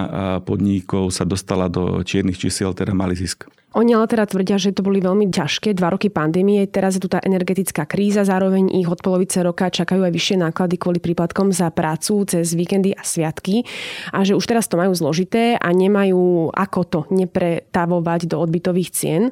podnikov 0.47 1.11
sa 1.11 1.27
dostala 1.27 1.67
do 1.67 1.99
čiernych 2.07 2.39
čísiel, 2.39 2.71
teda 2.71 2.95
mali 2.95 3.19
zisk. 3.19 3.51
Oni 3.73 3.97
ale 3.97 4.05
teda 4.05 4.29
tvrdia, 4.29 4.61
že 4.61 4.69
to 4.69 4.85
boli 4.85 5.01
veľmi 5.01 5.33
ťažké 5.33 5.73
dva 5.73 5.89
roky 5.89 6.13
pandémie, 6.13 6.61
teraz 6.69 6.93
je 6.93 7.01
tu 7.01 7.09
tá 7.09 7.17
energetická 7.25 7.89
kríza, 7.89 8.21
zároveň 8.21 8.69
ich 8.69 8.85
od 8.85 9.01
polovice 9.01 9.41
roka 9.41 9.73
čakajú 9.73 10.05
aj 10.05 10.13
vyššie 10.13 10.37
náklady 10.45 10.77
kvôli 10.77 11.01
príplatkom 11.01 11.49
za 11.49 11.73
prácu 11.73 12.21
cez 12.29 12.53
víkendy 12.53 12.93
a 12.93 13.01
sviatky 13.01 13.65
a 14.13 14.21
že 14.21 14.37
už 14.37 14.45
teraz 14.45 14.69
to 14.69 14.77
majú 14.77 14.93
zložité 14.93 15.57
a 15.57 15.73
nemajú 15.73 16.53
ako 16.53 16.79
to 16.85 16.99
nepretavovať 17.09 18.29
do 18.29 18.37
odbytových 18.37 18.93
cien. 18.93 19.23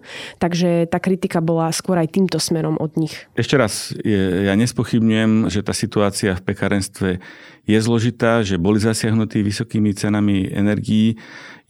Takže 0.42 0.90
tá 0.90 0.98
kritika 0.98 1.38
bola 1.38 1.70
skôr 1.70 2.02
aj 2.02 2.10
týmto 2.10 2.42
smerom 2.42 2.82
od 2.82 2.98
nich. 2.98 3.14
Ešte 3.38 3.62
raz, 3.62 3.94
ja 4.02 4.58
nespochybňujem, 4.58 5.54
že 5.54 5.62
tá 5.62 5.78
situácia 5.78 6.34
v 6.34 6.42
pekárenstve 6.50 7.22
je 7.70 7.78
zložitá, 7.78 8.42
že 8.42 8.58
boli 8.58 8.82
zasiahnutí 8.82 9.46
vysokými 9.46 9.94
cenami 9.94 10.50
energií. 10.50 11.22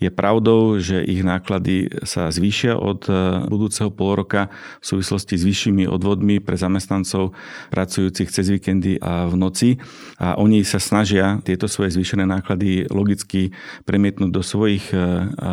Je 0.01 0.09
pravdou, 0.09 0.81
že 0.81 0.97
ich 1.05 1.21
náklady 1.21 2.01
sa 2.01 2.33
zvýšia 2.33 2.73
od 2.73 3.05
e, 3.05 3.13
budúceho 3.45 3.93
pol 3.93 4.17
roka 4.17 4.49
v 4.81 4.85
súvislosti 4.89 5.37
s 5.37 5.45
vyššími 5.45 5.85
odvodmi 5.85 6.41
pre 6.41 6.57
zamestnancov 6.57 7.37
pracujúcich 7.69 8.33
cez 8.33 8.49
víkendy 8.49 8.97
a 8.97 9.29
v 9.29 9.35
noci. 9.37 9.69
A 10.17 10.41
oni 10.41 10.65
sa 10.65 10.81
snažia 10.81 11.37
tieto 11.45 11.69
svoje 11.69 11.93
zvýšené 11.93 12.25
náklady 12.25 12.89
logicky 12.89 13.53
premietnúť 13.85 14.33
do 14.33 14.41
svojich 14.41 14.89
e, 14.89 14.97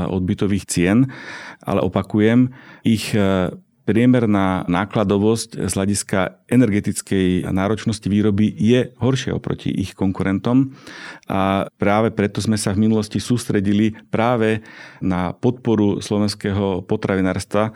odbytových 0.09 0.65
cien. 0.65 1.13
Ale 1.61 1.85
opakujem, 1.85 2.49
ich 2.89 3.13
e, 3.13 3.53
priemerná 3.88 4.68
nákladovosť 4.68 5.64
z 5.64 5.72
hľadiska 5.72 6.44
energetickej 6.53 7.48
náročnosti 7.48 8.05
výroby 8.05 8.53
je 8.53 8.92
horšia 9.01 9.33
oproti 9.33 9.72
ich 9.72 9.96
konkurentom 9.96 10.77
a 11.24 11.64
práve 11.81 12.12
preto 12.12 12.44
sme 12.44 12.61
sa 12.61 12.77
v 12.77 12.85
minulosti 12.85 13.16
sústredili 13.16 13.96
práve 14.12 14.61
na 15.01 15.33
podporu 15.33 16.05
slovenského 16.05 16.85
potravinárstva. 16.85 17.72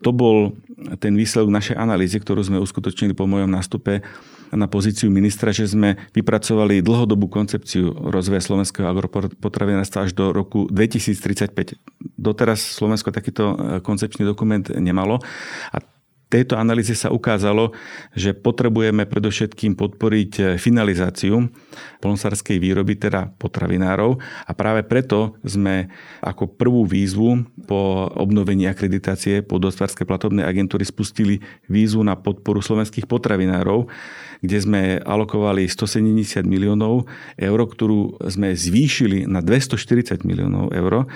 To 0.00 0.16
bol 0.16 0.56
ten 0.96 1.12
výsledok 1.12 1.52
našej 1.52 1.76
analýzy, 1.76 2.24
ktorú 2.24 2.40
sme 2.40 2.64
uskutočnili 2.64 3.12
po 3.12 3.28
mojom 3.28 3.52
nástupe 3.52 4.00
na 4.54 4.70
pozíciu 4.70 5.10
ministra, 5.10 5.50
že 5.50 5.68
sme 5.68 5.98
vypracovali 6.14 6.80
dlhodobú 6.80 7.26
koncepciu 7.30 7.90
rozvoja 8.10 8.42
slovenského 8.42 8.86
agropotravinárstva 8.86 10.08
až 10.08 10.14
do 10.14 10.30
roku 10.30 10.70
2035. 10.70 11.78
Doteraz 12.14 12.62
Slovensko 12.62 13.10
takýto 13.10 13.44
e, 13.52 13.54
koncepčný 13.82 14.24
dokument 14.24 14.64
nemalo 14.74 15.20
a 15.74 15.76
tejto 16.34 16.58
analýze 16.58 16.98
sa 16.98 17.14
ukázalo, 17.14 17.70
že 18.10 18.34
potrebujeme 18.34 19.06
predovšetkým 19.06 19.78
podporiť 19.78 20.32
e, 20.34 20.42
finalizáciu 20.58 21.46
polnosárskej 22.02 22.58
výroby, 22.58 22.98
teda 22.98 23.30
potravinárov. 23.38 24.18
A 24.18 24.52
práve 24.58 24.82
preto 24.82 25.38
sme 25.46 25.94
ako 26.18 26.50
prvú 26.58 26.82
výzvu 26.82 27.46
po 27.70 28.10
obnovení 28.18 28.66
akreditácie 28.66 29.46
podhospodárskej 29.46 30.10
platobnej 30.10 30.42
agentúry 30.42 30.82
spustili 30.82 31.38
výzvu 31.70 32.02
na 32.02 32.18
podporu 32.18 32.58
slovenských 32.58 33.06
potravinárov, 33.06 33.86
kde 34.40 34.58
sme 34.58 34.82
alokovali 35.04 35.68
170 35.68 36.42
miliónov 36.48 37.06
eur, 37.36 37.58
ktorú 37.62 38.18
sme 38.30 38.56
zvýšili 38.56 39.28
na 39.28 39.44
240 39.44 40.24
miliónov 40.24 40.72
eur. 40.72 41.06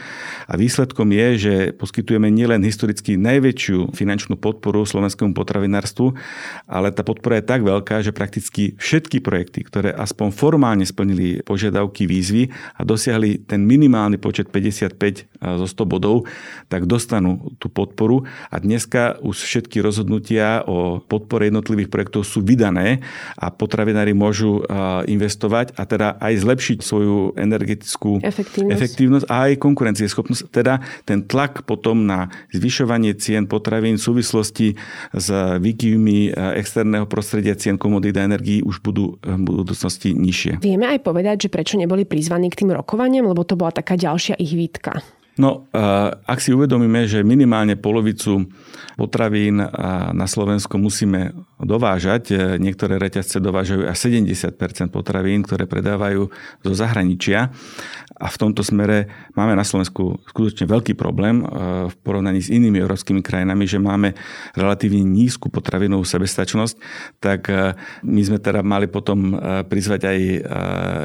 A 0.46 0.54
výsledkom 0.54 1.10
je, 1.14 1.28
že 1.38 1.54
poskytujeme 1.74 2.28
nielen 2.28 2.62
historicky 2.62 3.16
najväčšiu 3.16 3.96
finančnú 3.96 4.36
podporu 4.36 4.84
slovenskému 4.84 5.32
potravinárstvu, 5.32 6.14
ale 6.68 6.92
tá 6.94 7.02
podpora 7.02 7.40
je 7.40 7.48
tak 7.48 7.64
veľká, 7.64 8.04
že 8.04 8.12
prakticky 8.14 8.76
všetky 8.76 9.24
projekty, 9.24 9.64
ktoré 9.64 9.90
aspoň 9.94 10.28
formálne 10.34 10.84
splnili 10.84 11.40
požiadavky 11.42 12.04
výzvy 12.04 12.50
a 12.76 12.84
dosiahli 12.84 13.46
ten 13.46 13.64
minimálny 13.64 14.20
počet 14.20 14.52
55 14.52 15.30
zo 15.38 15.66
100 15.66 15.86
bodov, 15.86 16.26
tak 16.66 16.84
dostanú 16.84 17.54
tú 17.62 17.70
podporu 17.70 18.26
a 18.50 18.56
dneska 18.58 19.16
už 19.22 19.38
všetky 19.38 19.78
rozhodnutia 19.80 20.66
o 20.66 20.98
podpore 20.98 21.48
jednotlivých 21.48 21.88
projektov 21.88 22.26
sú 22.26 22.42
vydané 22.42 23.00
a 23.36 23.50
potravinári 23.52 24.12
môžu 24.12 24.64
investovať 25.06 25.76
a 25.76 25.82
teda 25.84 26.16
aj 26.18 26.34
zlepšiť 26.44 26.78
svoju 26.82 27.36
energetickú 27.38 28.22
efektívnosť, 28.22 28.74
efektívnosť 28.74 29.24
a 29.28 29.34
aj 29.48 29.52
konkurencieschopnosť. 29.58 30.42
Teda 30.50 30.80
ten 31.08 31.24
tlak 31.24 31.66
potom 31.68 32.08
na 32.08 32.30
zvyšovanie 32.54 33.14
cien 33.18 33.48
potravín 33.48 33.96
v 33.98 34.02
súvislosti 34.02 34.74
s 35.12 35.28
výkyvmi 35.58 36.32
externého 36.58 37.08
prostredia 37.08 37.58
cien 37.58 37.76
komodít 37.76 38.16
a 38.18 38.26
energií 38.26 38.60
už 38.62 38.80
budú 38.84 39.18
v 39.22 39.40
budúcnosti 39.42 40.14
nižšie. 40.14 40.60
Vieme 40.62 40.88
aj 40.88 41.04
povedať, 41.04 41.46
že 41.46 41.52
prečo 41.52 41.78
neboli 41.78 42.08
prizvaní 42.08 42.50
k 42.52 42.64
tým 42.64 42.74
rokovaniam, 42.74 43.26
lebo 43.26 43.44
to 43.44 43.56
bola 43.58 43.72
taká 43.74 43.96
ďalšia 43.96 44.38
ich 44.38 44.54
výtka. 44.54 45.00
No, 45.38 45.70
ak 46.26 46.42
si 46.42 46.50
uvedomíme, 46.50 47.06
že 47.06 47.22
minimálne 47.22 47.78
polovicu 47.78 48.50
potravín 48.98 49.62
na 50.10 50.26
Slovensku 50.26 50.82
musíme 50.82 51.30
dovážať, 51.58 52.22
e, 52.30 52.34
niektoré 52.62 53.02
reťazce 53.02 53.42
dovážajú 53.42 53.90
až 53.90 53.98
70% 53.98 54.94
potravín, 54.94 55.42
ktoré 55.42 55.66
predávajú 55.66 56.30
zo 56.62 56.72
zahraničia. 56.74 57.50
A 58.18 58.26
v 58.30 58.36
tomto 58.38 58.62
smere 58.66 59.10
máme 59.34 59.54
na 59.54 59.66
Slovensku 59.66 60.22
skutočne 60.30 60.70
veľký 60.70 60.94
problém 60.94 61.42
e, 61.42 61.44
v 61.90 61.94
porovnaní 62.06 62.42
s 62.42 62.50
inými 62.50 62.78
európskymi 62.78 63.22
krajinami, 63.26 63.66
že 63.66 63.82
máme 63.82 64.14
relatívne 64.54 65.02
nízku 65.02 65.50
potravinovú 65.50 66.06
sebestačnosť, 66.06 66.78
tak 67.18 67.50
e, 67.50 67.74
my 68.06 68.22
sme 68.22 68.38
teda 68.38 68.62
mali 68.62 68.86
potom 68.86 69.34
prizvať 69.68 70.02
aj 70.08 70.18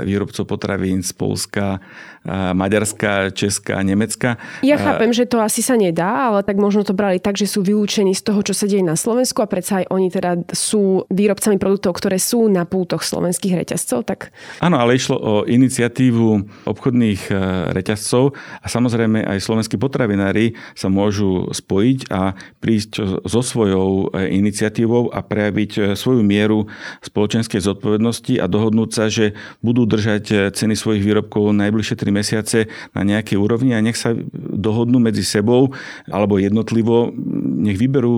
výrobcov 0.06 0.44
potravín 0.46 1.02
z 1.02 1.12
Polska, 1.16 1.82
Maďarska, 2.28 3.36
Česka, 3.36 3.84
Nemecka. 3.84 4.40
Ja 4.64 4.80
chápem, 4.80 5.12
že 5.12 5.28
to 5.28 5.44
asi 5.44 5.60
sa 5.60 5.76
nedá, 5.76 6.32
ale 6.32 6.40
tak 6.46 6.56
možno 6.56 6.88
to 6.88 6.96
brali 6.96 7.20
tak, 7.20 7.36
že 7.36 7.50
sú 7.50 7.66
vylúčení 7.66 8.16
z 8.16 8.24
toho, 8.24 8.40
čo 8.40 8.56
sa 8.56 8.64
deje 8.64 8.84
na 8.84 8.96
Slovensku 8.96 9.44
a 9.44 9.52
predsa 9.52 9.84
aj 9.84 9.92
oni 9.92 10.08
teda 10.08 10.43
sú 10.52 11.08
výrobcami 11.08 11.56
produktov, 11.56 11.96
ktoré 11.96 12.20
sú 12.20 12.52
na 12.52 12.68
pútoch 12.68 13.06
slovenských 13.06 13.64
reťazcov. 13.64 14.04
Tak... 14.04 14.34
Áno, 14.60 14.82
ale 14.82 15.00
išlo 15.00 15.16
o 15.16 15.34
iniciatívu 15.48 16.66
obchodných 16.68 17.22
e, 17.30 17.34
reťazcov 17.72 18.36
a 18.36 18.68
samozrejme 18.68 19.24
aj 19.24 19.40
slovenskí 19.40 19.80
potravinári 19.80 20.58
sa 20.74 20.92
môžu 20.92 21.54
spojiť 21.54 22.12
a 22.12 22.36
prísť 22.60 23.24
so 23.24 23.42
svojou 23.46 24.12
e, 24.12 24.34
iniciatívou 24.36 25.14
a 25.14 25.24
prejaviť 25.24 25.72
e, 25.78 25.80
svoju 25.94 26.26
mieru 26.26 26.68
spoločenskej 27.06 27.64
zodpovednosti 27.64 28.42
a 28.42 28.46
dohodnúť 28.50 28.90
sa, 28.92 29.08
že 29.08 29.38
budú 29.64 29.88
držať 29.88 30.52
ceny 30.52 30.76
svojich 30.76 31.06
výrobkov 31.06 31.54
najbližšie 31.56 31.96
3 31.96 32.10
mesiace 32.12 32.60
na 32.92 33.06
nejakej 33.06 33.38
úrovni 33.38 33.78
a 33.78 33.84
nech 33.84 33.96
sa 33.96 34.18
dohodnú 34.34 34.98
medzi 34.98 35.22
sebou 35.22 35.72
alebo 36.10 36.42
jednotlivo, 36.42 37.14
nech 37.64 37.78
vyberú 37.78 38.16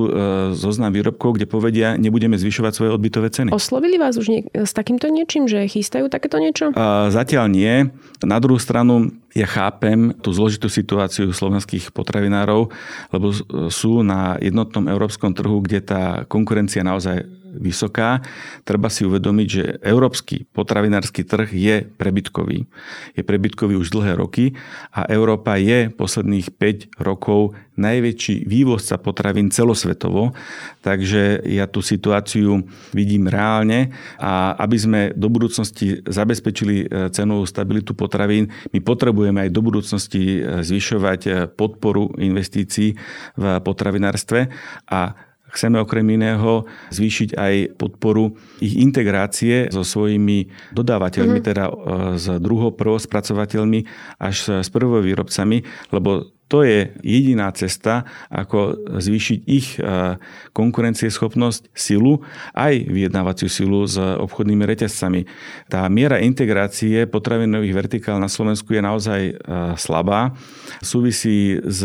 zoznam 0.56 0.96
výrobkov, 0.96 1.38
kde 1.38 1.46
povedia, 1.50 1.88
nebudeme 2.16 2.40
zvyšovať 2.40 2.72
svoje 2.72 2.96
odbytové 2.96 3.28
ceny. 3.28 3.52
Oslovili 3.52 4.00
vás 4.00 4.16
už 4.16 4.32
nie, 4.32 4.48
s 4.56 4.72
takýmto 4.72 5.12
niečím, 5.12 5.52
že 5.52 5.68
chystajú 5.68 6.08
takéto 6.08 6.40
niečo? 6.40 6.72
A 6.72 7.12
zatiaľ 7.12 7.52
nie. 7.52 7.92
Na 8.24 8.40
druhú 8.40 8.56
stranu 8.56 9.12
ja 9.36 9.44
chápem 9.44 10.16
tú 10.24 10.32
zložitú 10.32 10.72
situáciu 10.72 11.36
slovenských 11.36 11.92
potravinárov, 11.92 12.72
lebo 13.12 13.36
sú 13.68 14.00
na 14.00 14.40
jednotnom 14.40 14.88
európskom 14.88 15.36
trhu, 15.36 15.60
kde 15.60 15.84
tá 15.84 16.24
konkurencia 16.32 16.88
naozaj 16.88 17.28
vysoká. 17.58 18.22
Treba 18.68 18.92
si 18.92 19.08
uvedomiť, 19.08 19.48
že 19.48 19.64
európsky 19.82 20.46
potravinársky 20.52 21.24
trh 21.26 21.50
je 21.52 21.76
prebytkový. 21.86 22.68
Je 23.16 23.24
prebytkový 23.24 23.76
už 23.80 23.92
dlhé 23.92 24.20
roky 24.20 24.54
a 24.92 25.08
Európa 25.08 25.58
je 25.58 25.90
posledných 25.92 26.54
5 26.54 27.00
rokov 27.02 27.56
najväčší 27.76 28.48
vývozca 28.48 28.96
potravín 28.96 29.52
celosvetovo, 29.52 30.32
takže 30.80 31.44
ja 31.44 31.68
tú 31.68 31.84
situáciu 31.84 32.64
vidím 32.96 33.28
reálne 33.28 33.92
a 34.16 34.56
aby 34.64 34.78
sme 34.80 35.02
do 35.14 35.28
budúcnosti 35.28 36.00
zabezpečili 36.08 36.76
e, 36.84 37.12
cenovú 37.12 37.44
stabilitu 37.44 37.92
potravín, 37.92 38.52
my 38.72 38.80
potrebujeme 38.80 39.48
aj 39.48 39.52
do 39.52 39.62
budúcnosti 39.62 40.40
e, 40.40 40.64
zvyšovať 40.64 41.20
e, 41.28 41.30
podporu 41.52 42.16
investícií 42.16 42.96
v 43.36 43.44
potravinárstve 43.60 44.48
a 44.88 45.35
Chceme 45.54 45.80
okrem 45.80 46.04
iného 46.10 46.66
zvýšiť 46.92 47.30
aj 47.38 47.54
podporu 47.80 48.36
ich 48.60 48.76
integrácie 48.76 49.72
so 49.72 49.86
svojimi 49.86 50.52
dodávateľmi, 50.76 51.40
mm-hmm. 51.40 51.50
teda 51.54 51.66
e, 51.70 51.74
s 52.20 52.26
druho 52.42 52.74
prvospracovateľmi 52.76 53.80
až 54.20 54.66
s 54.66 54.70
prvovýrobcami, 54.74 55.58
lebo 55.96 56.36
to 56.46 56.62
je 56.62 56.94
jediná 57.02 57.50
cesta, 57.58 58.06
ako 58.30 58.78
zvýšiť 59.02 59.40
ich 59.50 59.82
e, 59.82 60.18
konkurencieschopnosť, 60.54 61.74
silu, 61.74 62.22
aj 62.54 62.86
vyjednávaciu 62.86 63.50
silu 63.50 63.90
s 63.90 63.98
obchodnými 63.98 64.62
reťazcami. 64.62 65.26
Tá 65.74 65.90
miera 65.90 66.22
integrácie 66.22 67.10
potravinových 67.10 67.74
vertikál 67.74 68.22
na 68.22 68.30
Slovensku 68.30 68.78
je 68.78 68.82
naozaj 68.86 69.22
e, 69.26 69.34
slabá. 69.74 70.38
Súvisí 70.86 71.58
s 71.66 71.82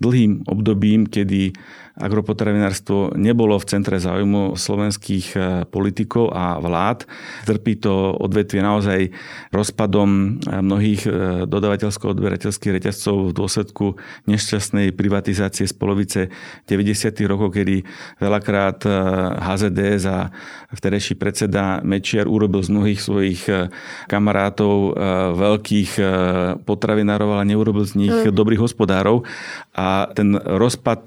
dlhým 0.00 0.44
obdobím, 0.48 1.08
kedy 1.08 1.52
agropotravinárstvo 1.98 3.18
nebolo 3.18 3.58
v 3.58 3.68
centre 3.68 3.98
záujmu 3.98 4.54
slovenských 4.54 5.26
e, 5.34 5.38
politikov 5.66 6.30
a 6.30 6.60
vlád. 6.62 7.08
Trpí 7.48 7.82
to 7.82 8.14
odvetvie 8.14 8.62
naozaj 8.62 9.00
rozpadom 9.50 10.08
e, 10.10 10.28
mnohých 10.62 11.02
e, 11.06 11.10
dodavateľsko-odberateľských 11.50 12.74
reťazcov 12.78 13.30
v 13.30 13.36
dôsledku 13.36 13.86
nešťastnej 14.30 14.94
privatizácie 14.94 15.66
z 15.66 15.74
polovice 15.74 16.20
90. 16.70 17.10
rokov, 17.26 17.58
kedy 17.58 17.82
veľakrát 18.22 18.82
HZD 19.40 19.80
a 20.06 20.30
vtedejší 20.70 21.18
predseda 21.18 21.82
Mečiar 21.82 22.30
urobil 22.30 22.62
z 22.62 22.70
mnohých 22.70 23.00
svojich 23.00 23.42
kamarátov 24.06 24.94
veľkých 25.34 25.90
potravinárov, 26.62 27.28
ale 27.36 27.44
neurobil 27.50 27.84
z 27.86 27.94
nich 27.98 28.14
mm. 28.14 28.32
dobrých 28.34 28.62
hospodárov. 28.62 29.26
A 29.74 30.10
ten 30.14 30.36
rozpad 30.36 31.00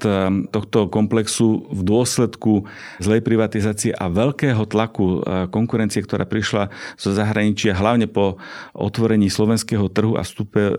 tohto 0.50 0.73
tohto 0.74 0.90
komplexu 0.90 1.70
v 1.70 1.80
dôsledku 1.86 2.66
zlej 2.98 3.22
privatizácie 3.22 3.94
a 3.94 4.10
veľkého 4.10 4.66
tlaku 4.66 5.22
e, 5.22 5.46
konkurencie, 5.46 6.02
ktorá 6.02 6.26
prišla 6.26 6.74
zo 6.98 7.14
zahraničia, 7.14 7.78
hlavne 7.78 8.10
po 8.10 8.42
otvorení 8.74 9.30
slovenského 9.30 9.86
trhu 9.86 10.18
a 10.18 10.26
vstupe 10.26 10.58
e, 10.58 10.76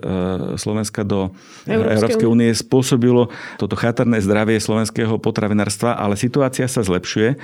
Slovenska 0.59 1.07
do 1.07 1.31
Európskej 1.63 2.27
únie, 2.27 2.51
spôsobilo 2.51 3.31
toto 3.55 3.79
chatarné 3.79 4.19
zdravie 4.19 4.59
slovenského 4.59 5.15
potravinárstva, 5.15 5.95
ale 5.95 6.19
situácia 6.19 6.67
sa 6.67 6.83
zlepšuje 6.83 7.39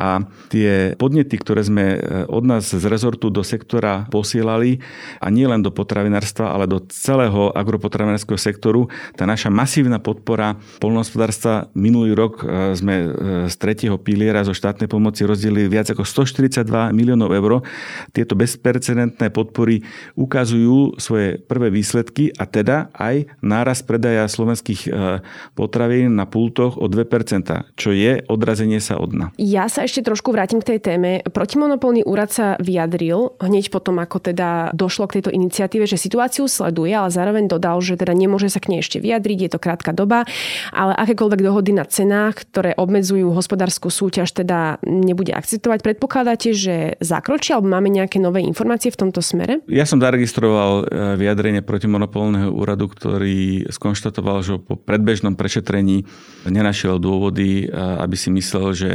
a 0.00 0.24
tie 0.48 0.96
podnety, 0.96 1.36
ktoré 1.36 1.60
sme 1.68 1.84
e, 1.84 2.24
od 2.32 2.48
nás 2.48 2.72
z 2.72 2.84
rezortu 2.88 3.28
do 3.28 3.44
sektora 3.44 4.08
posielali 4.08 4.80
a 5.20 5.28
nie 5.28 5.44
len 5.44 5.60
do 5.60 5.68
potravinárstva, 5.68 6.56
ale 6.56 6.64
do 6.64 6.80
celého 6.88 7.52
agropotravinárskeho 7.52 8.40
sektoru, 8.40 8.88
tá 9.20 9.28
naša 9.28 9.52
masívna 9.52 10.00
podpora 10.00 10.56
polnohospodárstva 10.80 11.68
Minulý 11.90 12.14
rok 12.14 12.46
e, 12.46 12.78
sme 12.78 12.94
e, 12.94 13.08
z 13.50 13.54
tretieho 13.58 13.98
piliera 13.98 14.46
zo 14.46 14.54
štátnej 14.54 14.86
pomoci 14.86 15.26
rozdelili 15.26 15.66
viac 15.66 15.90
ako 15.90 16.06
142 16.06 16.62
miliónov 16.94 17.34
eur. 17.34 17.66
Tieto 18.14 18.38
bezprecedentné 18.38 19.34
podpory 19.34 19.82
ukazujú 20.14 21.02
svoje 21.02 21.42
prvé 21.42 21.74
výsledky 21.74 22.30
a 22.38 22.46
teda 22.46 22.94
aj 22.94 23.26
náraz 23.42 23.82
predaja 23.82 24.30
slovenských 24.30 24.86
e, 24.86 25.18
potravín 25.58 26.14
na 26.14 26.30
pultoch 26.30 26.78
o 26.78 26.86
2%, 26.86 27.74
čo 27.74 27.90
je 27.90 28.22
odrazenie 28.30 28.78
sa 28.78 28.94
od 29.02 29.10
dna. 29.10 29.26
Ja 29.42 29.66
sa 29.66 29.82
ešte 29.82 30.06
trošku 30.06 30.30
vrátim 30.30 30.62
k 30.62 30.78
tej 30.78 30.94
téme. 30.94 31.26
Protimonopolný 31.26 32.06
úrad 32.06 32.30
sa 32.30 32.54
vyjadril 32.62 33.34
hneď 33.42 33.74
potom, 33.74 33.98
ako 33.98 34.30
teda 34.30 34.70
došlo 34.78 35.10
k 35.10 35.18
tejto 35.18 35.34
iniciatíve, 35.34 35.90
že 35.90 35.98
situáciu 35.98 36.46
sleduje, 36.46 36.94
ale 36.94 37.10
zároveň 37.10 37.50
dodal, 37.50 37.82
že 37.82 37.98
teda 37.98 38.14
nemôže 38.14 38.46
sa 38.46 38.62
k 38.62 38.78
nej 38.78 38.78
ešte 38.78 39.02
vyjadriť, 39.02 39.38
je 39.42 39.50
to 39.50 39.58
krátka 39.58 39.90
doba, 39.90 40.22
ale 40.70 40.94
akékoľvek 40.94 41.42
dohody 41.42 41.79
na 41.80 41.88
cenách, 41.88 42.44
ktoré 42.44 42.76
obmedzujú 42.76 43.32
hospodárskú 43.32 43.88
súťaž, 43.88 44.36
teda 44.36 44.76
nebude 44.84 45.32
akceptovať. 45.32 45.80
Predpokladáte, 45.80 46.52
že 46.52 47.00
zakročí, 47.00 47.56
alebo 47.56 47.72
máme 47.72 47.88
nejaké 47.88 48.20
nové 48.20 48.44
informácie 48.44 48.92
v 48.92 49.00
tomto 49.08 49.24
smere? 49.24 49.64
Ja 49.64 49.88
som 49.88 49.96
zaregistroval 49.96 50.84
e, 50.84 51.16
vyjadrenie 51.16 51.64
protimonopolného 51.64 52.52
úradu, 52.52 52.92
ktorý 52.92 53.64
skonštatoval, 53.72 54.44
že 54.44 54.60
po 54.60 54.76
predbežnom 54.76 55.40
prešetrení 55.40 56.04
nenašiel 56.44 57.00
dôvody, 57.00 57.64
e, 57.64 57.72
aby 57.72 58.16
si 58.20 58.28
myslel, 58.28 58.76
že 58.76 58.90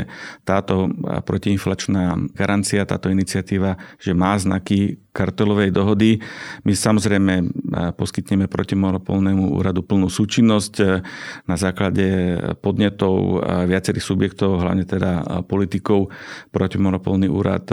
táto 0.45 0.85
protiinflačná 1.25 2.37
garancia, 2.37 2.85
táto 2.85 3.09
iniciatíva, 3.09 3.81
že 3.97 4.13
má 4.13 4.37
znaky 4.37 5.01
kartelovej 5.15 5.71
dohody. 5.71 6.19
My 6.67 6.75
samozrejme 6.75 7.47
poskytneme 7.95 8.51
protimonopolnému 8.51 9.55
úradu 9.55 9.79
plnú 9.79 10.11
súčinnosť 10.11 11.01
na 11.47 11.55
základe 11.55 12.35
podnetov 12.75 13.39
viacerých 13.71 14.03
subjektov, 14.03 14.59
hlavne 14.59 14.83
teda 14.83 15.23
politikov. 15.47 16.11
Protimonopolný 16.51 17.31
úrad 17.31 17.71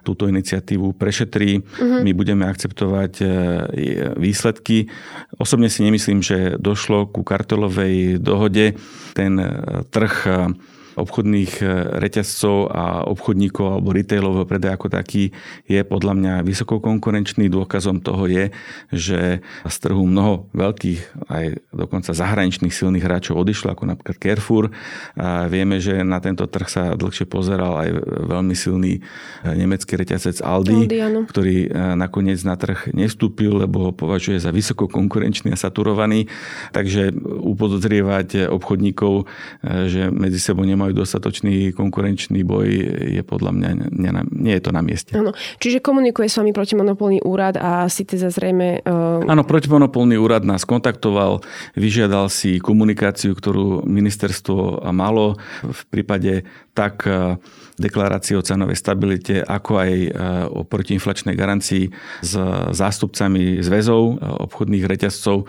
túto 0.00 0.24
iniciatívu 0.24 0.96
prešetrí. 0.96 1.60
Uh-huh. 1.60 2.00
My 2.00 2.16
budeme 2.16 2.48
akceptovať 2.48 3.20
výsledky. 4.16 4.88
Osobne 5.36 5.68
si 5.68 5.84
nemyslím, 5.84 6.24
že 6.24 6.56
došlo 6.56 7.12
ku 7.12 7.20
kartelovej 7.20 8.16
dohode. 8.16 8.80
Ten 9.12 9.36
trh 9.92 10.14
obchodných 10.96 11.52
e, 11.60 11.64
reťazcov 12.00 12.56
a 12.72 12.84
obchodníkov 13.08 13.66
alebo 13.78 13.94
retailového 13.94 14.46
predaja 14.48 14.76
ako 14.76 14.88
taký 14.92 15.32
je 15.68 15.80
podľa 15.84 16.14
mňa 16.16 16.34
vysoko 16.44 16.80
konkurenčný. 16.80 17.48
Dôkazom 17.48 18.00
toho 18.00 18.28
je, 18.28 18.50
že 18.92 19.44
z 19.44 19.76
trhu 19.80 20.04
mnoho 20.04 20.48
veľkých 20.56 21.28
aj 21.28 21.44
dokonca 21.72 22.10
zahraničných 22.12 22.72
silných 22.72 23.04
hráčov 23.04 23.40
odišlo, 23.40 23.72
ako 23.72 23.84
napríklad 23.88 24.16
Carrefour. 24.18 24.64
A 25.16 25.48
vieme, 25.48 25.78
že 25.80 26.00
na 26.04 26.20
tento 26.20 26.44
trh 26.48 26.68
sa 26.68 26.82
dlhšie 26.96 27.28
pozeral 27.28 27.76
aj 27.78 27.90
veľmi 28.28 28.54
silný 28.56 28.98
e, 28.98 29.00
nemecký 29.52 29.96
reťazec 29.96 30.40
Aldi, 30.44 30.88
Aldi 30.88 31.28
ktorý 31.28 31.56
e, 31.66 31.68
nakoniec 31.96 32.40
na 32.44 32.56
trh 32.56 32.92
nestúpil, 32.92 33.54
lebo 33.56 33.90
ho 33.90 33.92
považuje 33.92 34.40
za 34.40 34.52
vysoko 34.52 34.88
konkurenčný 34.88 35.54
a 35.54 35.58
saturovaný. 35.58 36.28
Takže 36.72 37.14
upodozrievať 37.22 38.48
obchodníkov, 38.48 39.28
že 39.62 40.08
medzi 40.10 40.38
sebou 40.42 40.64
nemajú 40.66 40.81
nemajú 40.82 40.98
dostatočný 40.98 41.70
konkurenčný 41.70 42.42
boj, 42.42 42.66
je 43.14 43.22
podľa 43.22 43.54
mňa, 43.54 43.68
nie, 43.94 44.10
nie 44.34 44.54
je 44.58 44.62
to 44.66 44.74
na 44.74 44.82
mieste. 44.82 45.14
Áno, 45.14 45.30
čiže 45.62 45.78
komunikuje 45.78 46.26
s 46.26 46.42
vami 46.42 46.50
protimonopolný 46.50 47.22
úrad 47.22 47.54
a 47.54 47.86
si 47.86 48.02
teda 48.02 48.34
zrejme... 48.34 48.82
Uh... 48.82 49.22
Áno, 49.30 49.46
protimonopolný 49.46 50.18
úrad 50.18 50.42
nás 50.42 50.66
kontaktoval, 50.66 51.38
vyžiadal 51.78 52.26
si 52.26 52.58
komunikáciu, 52.58 53.38
ktorú 53.38 53.86
ministerstvo 53.86 54.90
malo 54.90 55.38
v 55.62 55.80
prípade 55.94 56.42
tak 56.74 57.06
uh, 57.06 57.38
deklarácie 57.82 58.36
o 58.36 58.44
cenovej 58.44 58.76
stabilite, 58.76 59.40
ako 59.40 59.72
aj 59.80 59.92
e, 59.92 60.08
o 60.52 60.60
protiinflačnej 60.62 61.34
garancii 61.34 61.88
s 62.20 62.32
zástupcami 62.70 63.58
zväzov 63.64 64.02
e, 64.02 64.14
obchodných 64.22 64.84
reťazcov. 64.84 65.48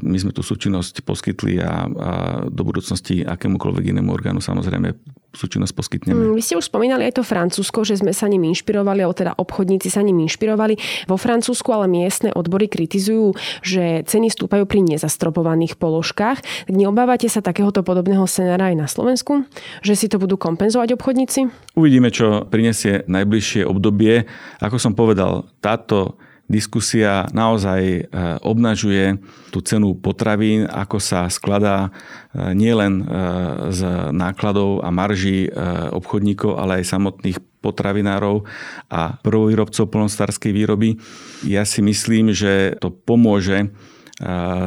My 0.00 0.16
sme 0.16 0.32
tú 0.32 0.40
súčinnosť 0.40 1.02
poskytli 1.04 1.60
a 1.60 1.84
do 2.48 2.62
budúcnosti 2.62 3.26
akémukoľvek 3.26 3.92
inému 3.96 4.10
orgánu 4.12 4.40
samozrejme 4.50 4.98
súčinnosť 5.30 5.74
poskytneme. 5.78 6.18
Mm, 6.18 6.34
vy 6.34 6.42
ste 6.42 6.58
už 6.58 6.66
spomínali 6.66 7.06
aj 7.06 7.22
to 7.22 7.24
Francúzsko, 7.26 7.86
že 7.86 8.02
sme 8.02 8.10
sa 8.10 8.26
ním 8.26 8.50
inšpirovali, 8.50 9.06
alebo 9.06 9.14
teda 9.14 9.38
obchodníci 9.38 9.86
sa 9.86 10.02
ním 10.02 10.18
inšpirovali. 10.26 11.06
Vo 11.06 11.14
Francúzsku 11.14 11.70
ale 11.70 11.86
miestne 11.86 12.34
odbory 12.34 12.66
kritizujú, 12.66 13.38
že 13.62 14.02
ceny 14.02 14.26
stúpajú 14.34 14.66
pri 14.66 14.82
nezastropovaných 14.82 15.78
položkách. 15.78 16.66
Neobávate 16.66 17.30
sa 17.30 17.46
takéhoto 17.46 17.86
podobného 17.86 18.26
scenára 18.26 18.74
aj 18.74 18.76
na 18.76 18.86
Slovensku? 18.90 19.46
Že 19.86 19.94
si 19.94 20.06
to 20.10 20.18
budú 20.18 20.34
kompenzovať 20.34 20.98
obchodníci? 20.98 21.46
Uvidíme, 21.78 22.10
čo 22.10 22.42
prinesie 22.50 23.06
najbližšie 23.06 23.62
obdobie. 23.62 24.26
Ako 24.58 24.82
som 24.82 24.98
povedal, 24.98 25.46
táto 25.62 26.18
diskusia 26.50 27.30
naozaj 27.30 27.82
e, 27.86 28.02
obnažuje 28.42 29.22
tú 29.54 29.62
cenu 29.62 29.94
potravín, 29.94 30.66
ako 30.66 30.98
sa 30.98 31.30
skladá 31.30 31.86
e, 31.86 31.90
nielen 32.58 33.00
e, 33.00 33.04
z 33.70 33.80
nákladov 34.10 34.82
a 34.82 34.90
marží 34.90 35.46
obchodníkov, 35.94 36.58
ale 36.58 36.82
aj 36.82 36.90
samotných 36.90 37.38
potravinárov 37.62 38.42
a 38.90 39.20
prvovýrobcov 39.22 39.86
polnostárskej 39.86 40.50
výroby. 40.50 40.98
Ja 41.46 41.62
si 41.62 41.84
myslím, 41.84 42.34
že 42.34 42.74
to 42.82 42.90
pomôže 42.90 43.70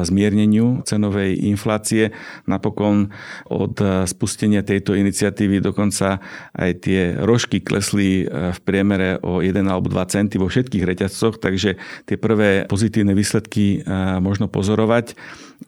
zmierneniu 0.02 0.82
cenovej 0.82 1.38
inflácie. 1.46 2.10
Napokon 2.50 3.14
od 3.46 3.78
spustenia 4.10 4.66
tejto 4.66 4.98
iniciatívy 4.98 5.62
dokonca 5.62 6.18
aj 6.58 6.70
tie 6.82 7.14
rožky 7.16 7.62
klesli 7.62 8.26
v 8.26 8.58
priemere 8.66 9.22
o 9.22 9.38
1 9.38 9.54
alebo 9.70 9.86
2 9.86 10.12
centy 10.12 10.36
vo 10.42 10.50
všetkých 10.50 10.82
reťazcoch, 10.82 11.38
takže 11.38 11.78
tie 12.04 12.16
prvé 12.18 12.66
pozitívne 12.66 13.14
výsledky 13.14 13.86
možno 14.18 14.50
pozorovať. 14.50 15.14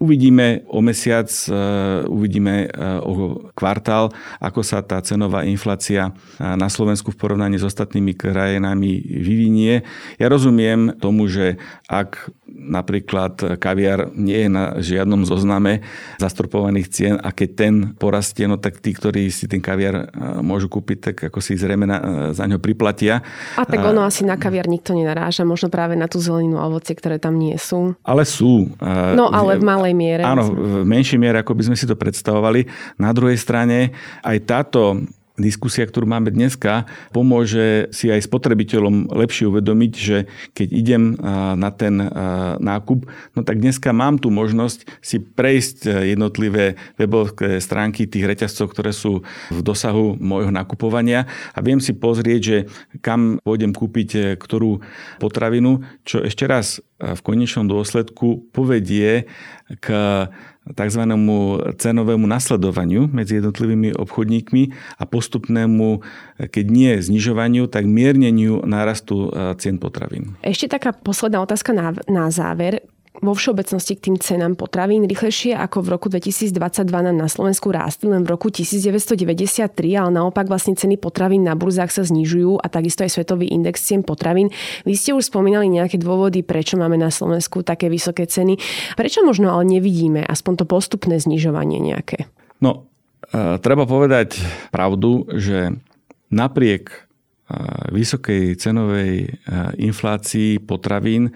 Uvidíme 0.02 0.66
o 0.66 0.82
mesiac, 0.82 1.30
uvidíme 2.10 2.68
o 3.06 3.48
kvartál, 3.54 4.10
ako 4.42 4.60
sa 4.60 4.82
tá 4.82 4.98
cenová 5.00 5.46
inflácia 5.46 6.10
na 6.42 6.66
Slovensku 6.66 7.14
v 7.14 7.20
porovnaní 7.22 7.56
s 7.56 7.64
ostatnými 7.64 8.12
krajinami 8.12 8.98
vyvinie. 9.00 9.86
Ja 10.18 10.26
rozumiem 10.26 10.98
tomu, 10.98 11.30
že 11.30 11.56
ak 11.86 12.28
napríklad 12.46 13.58
kaviar 13.58 14.14
nie 14.14 14.46
je 14.46 14.50
na 14.50 14.64
žiadnom 14.78 15.26
zozname 15.26 15.82
zastropovaných 16.22 16.88
cien 16.88 17.14
a 17.18 17.34
keď 17.34 17.50
ten 17.58 17.74
porastie, 17.98 18.46
no 18.46 18.54
tak 18.56 18.78
tí, 18.78 18.94
ktorí 18.94 19.28
si 19.34 19.50
ten 19.50 19.58
kaviar 19.58 20.14
môžu 20.40 20.70
kúpiť, 20.70 20.98
tak 21.10 21.16
ako 21.30 21.38
si 21.42 21.58
zrejme 21.58 21.84
na, 21.84 21.98
za 22.30 22.46
ňo 22.46 22.62
priplatia. 22.62 23.22
A 23.58 23.66
tak 23.66 23.82
ono 23.82 24.06
a... 24.06 24.08
asi 24.08 24.22
na 24.22 24.38
kaviar 24.38 24.70
nikto 24.70 24.94
nenaráža, 24.94 25.42
možno 25.42 25.68
práve 25.68 25.98
na 25.98 26.06
tú 26.06 26.22
zeleninu 26.22 26.62
a 26.62 26.70
ovocie, 26.70 26.94
ktoré 26.94 27.18
tam 27.18 27.34
nie 27.34 27.58
sú. 27.58 27.98
Ale 28.06 28.22
sú. 28.22 28.70
No 29.14 29.30
ale 29.34 29.58
v 29.58 29.64
malej 29.66 29.94
miere. 29.98 30.22
Áno, 30.22 30.46
v 30.46 30.86
menšej 30.86 31.18
miere, 31.18 31.42
ako 31.42 31.52
by 31.58 31.62
sme 31.72 31.76
si 31.76 31.84
to 31.84 31.98
predstavovali. 31.98 32.66
Na 32.96 33.10
druhej 33.10 33.36
strane 33.36 33.90
aj 34.22 34.38
táto 34.46 35.02
diskusia, 35.36 35.84
ktorú 35.84 36.08
máme 36.08 36.32
dneska, 36.32 36.88
pomôže 37.12 37.92
si 37.92 38.08
aj 38.08 38.24
spotrebiteľom 38.24 39.12
lepšie 39.12 39.48
uvedomiť, 39.48 39.92
že 39.96 40.26
keď 40.56 40.68
idem 40.72 41.02
na 41.56 41.70
ten 41.72 42.00
nákup, 42.60 43.04
no 43.36 43.40
tak 43.44 43.60
dneska 43.60 43.92
mám 43.92 44.16
tu 44.16 44.32
možnosť 44.32 44.88
si 45.04 45.20
prejsť 45.20 46.08
jednotlivé 46.16 46.80
webové 46.96 47.60
stránky 47.60 48.08
tých 48.08 48.24
reťazcov, 48.24 48.72
ktoré 48.72 48.90
sú 48.96 49.22
v 49.52 49.60
dosahu 49.60 50.16
môjho 50.16 50.50
nakupovania 50.50 51.28
a 51.52 51.60
viem 51.60 51.78
si 51.78 51.92
pozrieť, 51.92 52.40
že 52.40 52.56
kam 53.04 53.38
pôjdem 53.44 53.76
kúpiť 53.76 54.40
ktorú 54.40 54.80
potravinu, 55.20 55.84
čo 56.02 56.24
ešte 56.24 56.48
raz 56.48 56.80
v 56.96 57.20
konečnom 57.20 57.68
dôsledku 57.68 58.48
povedie 58.56 59.28
k 59.84 59.86
tzv. 60.66 61.02
cenovému 61.76 62.26
nasledovaniu 62.26 63.06
medzi 63.12 63.38
jednotlivými 63.38 63.94
obchodníkmi 63.94 64.62
a 64.98 65.04
postupnému, 65.04 66.00
keď 66.40 66.64
nie 66.66 66.92
znižovaniu, 66.98 67.68
tak 67.70 67.86
mierneniu 67.86 68.64
nárastu 68.64 69.30
cien 69.60 69.78
potravín. 69.78 70.34
Ešte 70.42 70.72
taká 70.72 70.90
posledná 70.96 71.44
otázka 71.44 71.70
na, 71.70 71.94
na 72.10 72.32
záver 72.32 72.82
vo 73.20 73.32
všeobecnosti 73.32 73.96
k 73.96 74.04
tým 74.10 74.16
cenám 74.20 74.54
potravín 74.58 75.08
rýchlejšie 75.08 75.56
ako 75.56 75.84
v 75.84 75.88
roku 75.96 76.06
2022 76.12 76.84
na 77.12 77.26
Slovensku 77.28 77.72
rástli 77.72 78.12
len 78.12 78.22
v 78.22 78.36
roku 78.36 78.52
1993, 78.52 79.72
ale 79.96 80.10
naopak 80.12 80.48
vlastne 80.48 80.76
ceny 80.76 81.00
potravín 81.00 81.44
na 81.44 81.56
burzách 81.56 81.92
sa 81.92 82.02
znižujú 82.04 82.60
a 82.60 82.66
takisto 82.68 83.04
aj 83.06 83.16
svetový 83.16 83.48
index 83.48 83.84
cien 83.84 84.04
potravín. 84.04 84.52
Vy 84.84 84.94
ste 84.96 85.10
už 85.16 85.28
spomínali 85.32 85.68
nejaké 85.72 85.96
dôvody, 85.96 86.44
prečo 86.44 86.76
máme 86.76 87.00
na 87.00 87.08
Slovensku 87.08 87.64
také 87.64 87.88
vysoké 87.88 88.28
ceny. 88.28 88.60
Prečo 88.94 89.24
možno 89.24 89.52
ale 89.52 89.64
nevidíme 89.66 90.20
aspoň 90.20 90.62
to 90.62 90.64
postupné 90.68 91.16
znižovanie 91.16 91.80
nejaké? 91.80 92.28
No, 92.60 92.88
e, 93.32 93.56
treba 93.60 93.88
povedať 93.88 94.40
pravdu, 94.68 95.24
že 95.32 95.72
napriek 96.28 96.90
e, 96.90 96.98
vysokej 97.92 98.56
cenovej 98.60 99.12
e, 99.24 99.28
inflácii 99.80 100.60
potravín 100.64 101.32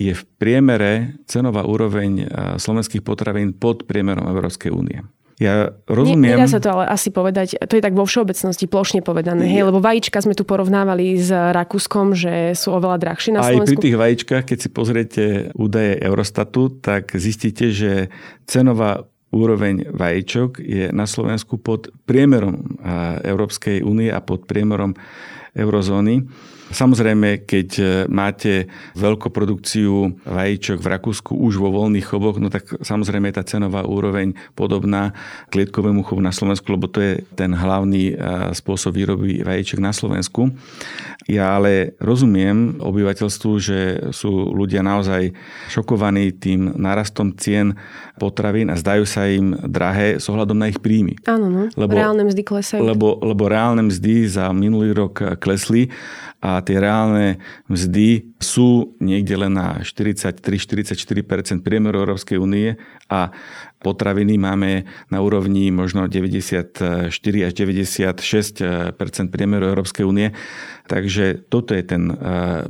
je 0.00 0.16
v 0.16 0.22
priemere 0.40 1.20
cenová 1.28 1.68
úroveň 1.68 2.24
slovenských 2.56 3.04
potravín 3.04 3.52
pod 3.52 3.84
priemerom 3.84 4.24
Európskej 4.32 4.72
únie. 4.72 5.04
Ja 5.40 5.72
rozumiem... 5.88 6.36
Nedá 6.36 6.48
sa 6.48 6.60
to 6.60 6.68
ale 6.68 6.84
asi 6.88 7.08
povedať, 7.08 7.56
to 7.64 7.76
je 7.76 7.84
tak 7.84 7.96
vo 7.96 8.04
všeobecnosti 8.04 8.68
plošne 8.68 9.00
povedané, 9.00 9.48
hej, 9.48 9.64
lebo 9.64 9.80
vajíčka 9.80 10.20
sme 10.20 10.36
tu 10.36 10.44
porovnávali 10.44 11.16
s 11.16 11.32
Rakúskom, 11.32 12.12
že 12.12 12.52
sú 12.52 12.76
oveľa 12.76 13.00
drahšie 13.00 13.36
na 13.36 13.40
Slovensku. 13.40 13.64
Aj 13.64 13.70
pri 13.72 13.84
tých 13.84 13.96
vajíčkach, 13.96 14.44
keď 14.44 14.58
si 14.60 14.68
pozriete 14.68 15.24
údaje 15.56 15.96
Eurostatu, 16.00 16.68
tak 16.80 17.16
zistíte, 17.16 17.72
že 17.72 18.12
cenová 18.44 19.08
úroveň 19.32 19.88
vajíčok 19.96 20.60
je 20.60 20.92
na 20.92 21.08
Slovensku 21.08 21.56
pod 21.56 21.88
priemerom 22.04 22.76
Európskej 23.24 23.80
únie 23.80 24.12
a 24.12 24.20
pod 24.20 24.44
priemerom 24.44 24.92
eurozóny. 25.54 26.26
Samozrejme, 26.70 27.50
keď 27.50 27.68
e, 27.76 27.84
máte 28.06 28.70
veľkoprodukciu 28.94 30.22
vajíčok 30.22 30.78
v 30.78 30.86
Rakúsku 30.86 31.34
už 31.34 31.58
vo 31.58 31.74
voľných 31.74 32.06
choboch, 32.06 32.38
no 32.38 32.46
tak 32.46 32.78
samozrejme 32.78 33.26
je 33.30 33.36
tá 33.42 33.44
cenová 33.44 33.82
úroveň 33.82 34.38
podobná 34.54 35.10
klietkovému 35.50 36.06
chovu 36.06 36.22
na 36.22 36.30
Slovensku, 36.30 36.70
lebo 36.70 36.86
to 36.86 37.02
je 37.02 37.26
ten 37.34 37.50
hlavný 37.50 38.14
e, 38.14 38.54
spôsob 38.54 38.94
výroby 38.94 39.42
vajíčok 39.42 39.82
na 39.82 39.90
Slovensku. 39.90 40.54
Ja 41.26 41.58
ale 41.58 41.98
rozumiem 41.98 42.78
obyvateľstvu, 42.78 43.52
že 43.58 43.78
sú 44.14 44.54
ľudia 44.54 44.86
naozaj 44.86 45.34
šokovaní 45.74 46.38
tým 46.38 46.78
narastom 46.78 47.34
cien 47.34 47.74
potravín 48.14 48.70
a 48.70 48.78
zdajú 48.78 49.04
sa 49.10 49.26
im 49.26 49.58
drahé 49.58 50.22
s 50.22 50.30
ohľadom 50.30 50.54
na 50.54 50.70
ich 50.70 50.78
príjmy. 50.78 51.18
Áno, 51.26 51.50
no. 51.50 51.62
Lebo, 51.74 51.98
reálne 51.98 52.22
mzdy 52.30 52.42
klesajú. 52.46 52.82
Lebo, 52.84 53.18
lebo 53.26 53.50
reálne 53.50 53.90
mzdy 53.90 54.28
za 54.30 54.52
minulý 54.54 54.94
rok 54.94 55.39
klesli 55.40 55.88
a 56.40 56.64
tie 56.64 56.80
reálne 56.80 57.36
mzdy 57.68 58.36
sú 58.40 58.96
niekde 58.96 59.36
len 59.36 59.60
na 59.60 59.84
43-44% 59.84 61.60
priemeru 61.60 62.00
Európskej 62.00 62.40
únie 62.40 62.80
a 63.12 63.28
potraviny 63.84 64.40
máme 64.40 64.88
na 65.12 65.20
úrovni 65.20 65.68
možno 65.68 66.08
94 66.08 67.12
až 67.20 67.52
96% 67.52 68.96
priemeru 69.28 69.68
Európskej 69.68 70.04
únie. 70.08 70.32
Takže 70.88 71.44
toto 71.52 71.76
je 71.76 71.84
ten 71.84 72.08
eh, 72.08 72.16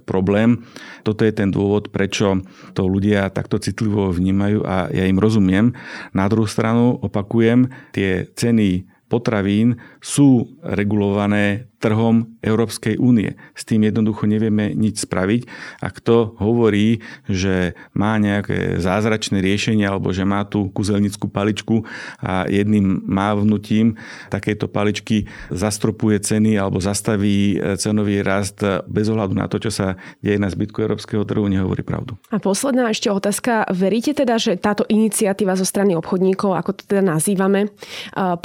problém, 0.02 0.66
toto 1.06 1.22
je 1.22 1.30
ten 1.30 1.54
dôvod, 1.54 1.94
prečo 1.94 2.42
to 2.74 2.90
ľudia 2.90 3.30
takto 3.30 3.62
citlivo 3.62 4.10
vnímajú 4.10 4.66
a 4.66 4.90
ja 4.90 5.06
im 5.06 5.22
rozumiem. 5.22 5.78
Na 6.10 6.26
druhú 6.26 6.50
stranu 6.50 6.98
opakujem, 6.98 7.70
tie 7.94 8.26
ceny 8.34 8.86
potravín 9.10 9.78
sú 9.98 10.58
regulované 10.62 11.69
trhom 11.80 12.36
Európskej 12.44 13.00
únie. 13.00 13.40
S 13.56 13.64
tým 13.64 13.88
jednoducho 13.88 14.28
nevieme 14.28 14.76
nič 14.76 15.08
spraviť. 15.08 15.48
A 15.80 15.88
kto 15.88 16.36
hovorí, 16.36 17.00
že 17.24 17.72
má 17.96 18.20
nejaké 18.20 18.76
zázračné 18.76 19.40
riešenie 19.40 19.88
alebo 19.88 20.12
že 20.12 20.28
má 20.28 20.44
tú 20.44 20.68
kuzelnickú 20.70 21.32
paličku 21.32 21.88
a 22.20 22.44
jedným 22.44 23.00
mávnutím 23.08 23.96
takéto 24.28 24.68
paličky 24.68 25.24
zastropuje 25.48 26.20
ceny 26.20 26.60
alebo 26.60 26.84
zastaví 26.84 27.56
cenový 27.80 28.20
rast 28.20 28.60
bez 28.84 29.08
ohľadu 29.08 29.32
na 29.32 29.48
to, 29.48 29.56
čo 29.56 29.72
sa 29.72 29.96
deje 30.20 30.36
na 30.36 30.52
zbytku 30.52 30.84
európskeho 30.84 31.24
trhu, 31.24 31.48
nehovorí 31.48 31.80
pravdu. 31.80 32.20
A 32.28 32.36
posledná 32.36 32.92
ešte 32.92 33.08
otázka. 33.08 33.64
Veríte 33.72 34.12
teda, 34.12 34.36
že 34.36 34.60
táto 34.60 34.84
iniciatíva 34.84 35.56
zo 35.56 35.64
strany 35.64 35.96
obchodníkov, 35.96 36.52
ako 36.52 36.76
to 36.76 36.82
teda 36.84 37.00
nazývame, 37.00 37.72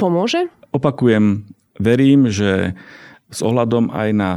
pomôže? 0.00 0.48
Opakujem, 0.72 1.44
verím, 1.76 2.32
že 2.32 2.72
s 3.36 3.44
ohľadom 3.44 3.92
aj 3.92 4.08
na 4.16 4.30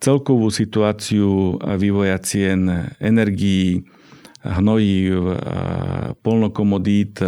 celkovú 0.00 0.48
situáciu 0.48 1.60
vývoja 1.76 2.16
cien 2.24 2.88
energií, 2.96 3.84
hnojív, 4.40 5.36
polnokomodít, 6.24 7.20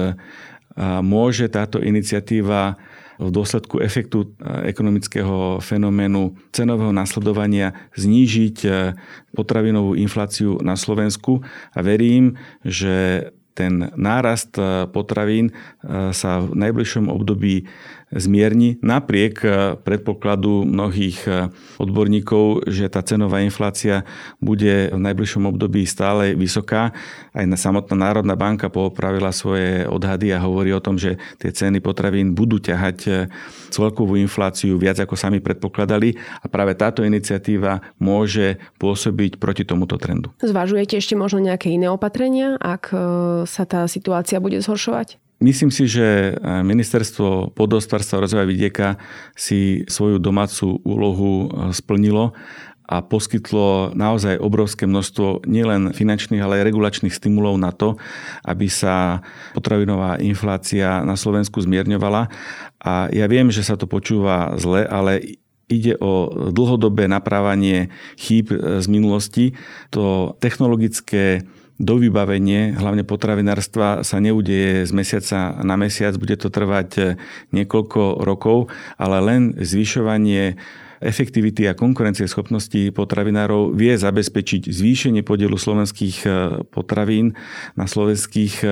môže 1.02 1.50
táto 1.52 1.82
iniciatíva 1.82 2.80
v 3.18 3.34
dôsledku 3.34 3.82
efektu 3.82 4.30
ekonomického 4.62 5.58
fenoménu 5.58 6.38
cenového 6.54 6.94
nasledovania 6.94 7.74
znížiť 7.98 8.56
potravinovú 9.34 9.98
infláciu 9.98 10.62
na 10.62 10.78
Slovensku. 10.78 11.42
A 11.74 11.82
verím, 11.82 12.38
že 12.62 13.28
ten 13.58 13.90
nárast 13.98 14.54
potravín 14.94 15.50
sa 16.14 16.46
v 16.46 16.54
najbližšom 16.54 17.10
období 17.10 17.66
zmierni 18.12 18.80
napriek 18.80 19.34
eh, 19.44 19.50
predpokladu 19.76 20.64
mnohých 20.64 21.18
eh, 21.28 21.52
odborníkov, 21.76 22.68
že 22.68 22.88
tá 22.88 23.04
cenová 23.04 23.44
inflácia 23.44 24.08
bude 24.40 24.88
v 24.92 25.00
najbližšom 25.00 25.44
období 25.48 25.84
stále 25.84 26.32
vysoká. 26.32 26.96
Aj 27.36 27.44
na 27.44 27.56
samotná 27.56 27.96
Národná 28.08 28.34
banka 28.34 28.72
popravila 28.72 29.32
svoje 29.32 29.84
odhady 29.84 30.32
a 30.32 30.42
hovorí 30.42 30.72
o 30.72 30.82
tom, 30.82 30.96
že 30.96 31.20
tie 31.36 31.52
ceny 31.52 31.84
potravín 31.84 32.32
budú 32.32 32.56
ťahať 32.56 32.98
eh, 33.08 33.14
celkovú 33.68 34.16
infláciu 34.16 34.80
viac 34.80 34.96
ako 34.96 35.12
sami 35.12 35.44
predpokladali 35.44 36.16
a 36.40 36.46
práve 36.48 36.72
táto 36.72 37.04
iniciatíva 37.04 37.92
môže 38.00 38.56
pôsobiť 38.80 39.36
proti 39.36 39.68
tomuto 39.68 40.00
trendu. 40.00 40.32
Zvažujete 40.40 40.96
ešte 40.96 41.12
možno 41.12 41.44
nejaké 41.44 41.68
iné 41.68 41.92
opatrenia, 41.92 42.56
ak 42.56 42.90
sa 43.44 43.64
tá 43.68 43.84
situácia 43.84 44.40
bude 44.40 44.56
zhoršovať? 44.64 45.27
Myslím 45.38 45.70
si, 45.70 45.86
že 45.86 46.34
e, 46.34 46.62
ministerstvo 46.66 47.54
podostvarstva 47.54 48.18
a 48.18 48.24
rozvoja 48.26 48.42
vidieka 48.42 48.98
si 49.38 49.86
svoju 49.86 50.18
domácu 50.18 50.82
úlohu 50.82 51.46
e, 51.46 51.48
splnilo 51.70 52.34
a 52.88 53.04
poskytlo 53.04 53.94
naozaj 53.94 54.40
obrovské 54.40 54.90
množstvo 54.90 55.46
nielen 55.46 55.94
finančných, 55.94 56.42
ale 56.42 56.58
aj 56.58 56.66
regulačných 56.72 57.14
stimulov 57.14 57.54
na 57.54 57.70
to, 57.70 57.94
aby 58.42 58.66
sa 58.66 59.22
potravinová 59.54 60.18
inflácia 60.18 61.06
na 61.06 61.14
Slovensku 61.14 61.62
zmierňovala. 61.62 62.32
A 62.82 63.06
ja 63.14 63.30
viem, 63.30 63.52
že 63.54 63.62
sa 63.62 63.78
to 63.78 63.86
počúva 63.86 64.58
zle, 64.58 64.88
ale 64.88 65.38
ide 65.68 65.94
o 66.00 66.32
dlhodobé 66.50 67.06
naprávanie 67.06 67.92
chýb 68.18 68.50
e, 68.50 68.82
z 68.82 68.86
minulosti. 68.90 69.54
To 69.94 70.34
technologické 70.42 71.46
dovybavenie, 71.78 72.74
hlavne 72.74 73.06
potravinárstva, 73.06 74.02
sa 74.02 74.18
neudeje 74.18 74.84
z 74.84 74.92
mesiaca 74.92 75.38
na 75.62 75.78
mesiac, 75.78 76.14
bude 76.18 76.34
to 76.34 76.50
trvať 76.50 76.90
eh, 76.98 77.06
niekoľko 77.54 78.22
rokov, 78.26 78.68
ale 78.98 79.22
len 79.22 79.42
zvyšovanie 79.54 80.58
efektivity 80.98 81.70
a 81.70 81.78
konkurencie 81.78 82.26
schopnosti 82.26 82.90
potravinárov 82.90 83.74
vie 83.74 83.94
zabezpečiť 83.94 84.66
zvýšenie 84.66 85.22
podielu 85.22 85.54
slovenských 85.54 86.16
e, 86.26 86.28
potravín 86.68 87.38
na 87.78 87.86
slovenských 87.86 88.54
e, 88.62 88.68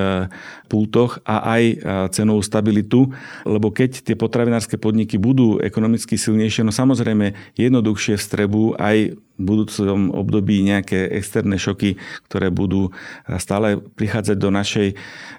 pultoch 0.67 1.23
a 1.23 1.57
aj 1.59 1.63
e, 1.63 1.75
cenovú 2.11 2.43
stabilitu, 2.43 3.15
lebo 3.47 3.71
keď 3.71 4.03
tie 4.03 4.17
potravinárske 4.19 4.79
podniky 4.79 5.19
budú 5.19 5.63
ekonomicky 5.63 6.19
silnejšie, 6.19 6.67
no 6.67 6.75
samozrejme 6.75 7.35
jednoduchšie 7.55 8.19
vstrebu 8.19 8.79
aj 8.79 9.15
v 9.37 9.43
budúcom 9.45 10.17
období 10.17 10.65
nejaké 10.65 11.13
externé 11.13 11.61
šoky, 11.61 12.01
ktoré 12.25 12.49
budú 12.49 12.97
stále 13.37 13.77
prichádzať 13.77 14.37
do 14.41 14.49
našej 14.49 14.89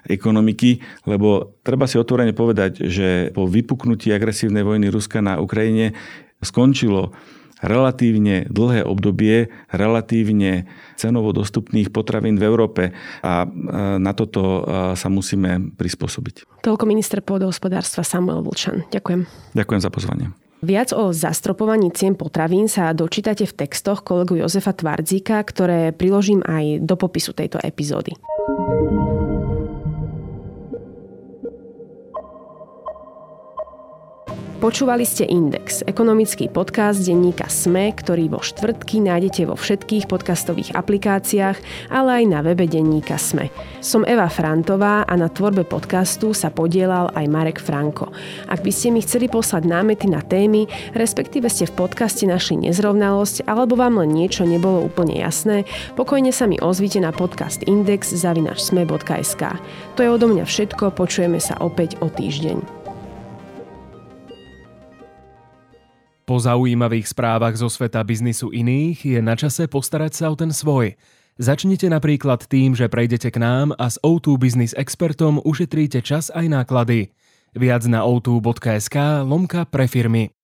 ekonomiky, 0.06 0.86
lebo 1.02 1.58
treba 1.66 1.90
si 1.90 1.98
otvorene 1.98 2.30
povedať, 2.30 2.86
že 2.86 3.34
po 3.34 3.50
vypuknutí 3.50 4.14
agresívnej 4.14 4.62
vojny 4.62 4.86
Ruska 4.94 5.18
na 5.18 5.42
Ukrajine 5.42 5.98
skončilo 6.42 7.12
relatívne 7.62 8.46
dlhé 8.50 8.86
obdobie 8.86 9.50
relatívne 9.70 10.70
cenovo 10.94 11.34
dostupných 11.34 11.90
potravín 11.90 12.38
v 12.38 12.46
Európe 12.46 12.82
a 13.22 13.44
e, 13.44 13.48
na 13.98 14.12
toto 14.14 14.42
e, 14.42 14.60
sa 14.94 15.08
musíme 15.10 15.74
prispôsobiť. 15.74 16.62
Toľko 16.62 16.84
minister 16.86 17.18
pôdohospodárstva 17.22 18.06
Samuel 18.06 18.46
Vlčan. 18.46 18.86
Ďakujem. 18.94 19.26
Ďakujem 19.58 19.80
za 19.82 19.90
pozvanie. 19.90 20.26
Viac 20.58 20.90
o 20.90 21.14
zastropovaní 21.14 21.94
cien 21.94 22.18
potravín 22.18 22.66
sa 22.66 22.90
dočítate 22.90 23.46
v 23.46 23.56
textoch 23.62 24.02
kolegu 24.02 24.42
Jozefa 24.42 24.74
Tvardzika, 24.74 25.38
ktoré 25.46 25.94
priložím 25.94 26.42
aj 26.42 26.82
do 26.82 26.98
popisu 26.98 27.30
tejto 27.30 27.62
epizódy. 27.62 28.18
Počúvali 34.58 35.06
ste 35.06 35.22
Index, 35.22 35.86
ekonomický 35.86 36.50
podcast 36.50 37.06
denníka 37.06 37.46
SME, 37.46 37.94
ktorý 37.94 38.26
vo 38.26 38.42
štvrtky 38.42 38.98
nájdete 38.98 39.46
vo 39.46 39.54
všetkých 39.54 40.10
podcastových 40.10 40.74
aplikáciách, 40.74 41.86
ale 41.94 42.10
aj 42.18 42.24
na 42.26 42.42
webe 42.42 42.66
denníka 42.66 43.22
SME. 43.22 43.54
Som 43.78 44.02
Eva 44.02 44.26
Frantová 44.26 45.06
a 45.06 45.14
na 45.14 45.30
tvorbe 45.30 45.62
podcastu 45.62 46.34
sa 46.34 46.50
podielal 46.50 47.06
aj 47.14 47.30
Marek 47.30 47.62
Franko. 47.62 48.10
Ak 48.50 48.66
by 48.66 48.74
ste 48.74 48.90
mi 48.90 48.98
chceli 48.98 49.30
poslať 49.30 49.62
námety 49.62 50.10
na 50.10 50.26
témy, 50.26 50.66
respektíve 50.90 51.46
ste 51.46 51.70
v 51.70 51.78
podcaste 51.78 52.26
našli 52.26 52.58
nezrovnalosť 52.66 53.46
alebo 53.46 53.78
vám 53.78 54.02
len 54.02 54.10
niečo 54.10 54.42
nebolo 54.42 54.82
úplne 54.82 55.22
jasné, 55.22 55.70
pokojne 55.94 56.34
sa 56.34 56.50
mi 56.50 56.58
ozvite 56.58 56.98
na 56.98 57.14
podcast 57.14 57.62
index 57.62 58.10
zavinačsme.sk. 58.10 59.42
To 59.94 60.00
je 60.02 60.10
odo 60.10 60.26
mňa 60.26 60.42
všetko, 60.50 60.98
počujeme 60.98 61.38
sa 61.38 61.54
opäť 61.62 61.94
o 62.02 62.10
týždeň. 62.10 62.77
Po 66.28 66.36
zaujímavých 66.36 67.08
správach 67.08 67.56
zo 67.56 67.72
sveta 67.72 68.04
biznisu 68.04 68.52
iných 68.52 69.16
je 69.16 69.20
na 69.24 69.32
čase 69.32 69.64
postarať 69.64 70.12
sa 70.12 70.28
o 70.28 70.36
ten 70.36 70.52
svoj. 70.52 70.92
Začnite 71.40 71.88
napríklad 71.88 72.44
tým, 72.44 72.76
že 72.76 72.92
prejdete 72.92 73.32
k 73.32 73.40
nám 73.40 73.72
a 73.80 73.88
s 73.88 73.96
O2 74.04 74.36
Business 74.36 74.76
expertom 74.76 75.40
ušetríte 75.40 76.04
čas 76.04 76.28
aj 76.28 76.52
náklady. 76.52 77.16
Viac 77.56 77.88
na 77.88 78.04
o2.sk 78.04 79.24
lomka 79.24 79.64
pre 79.72 79.88
firmy. 79.88 80.37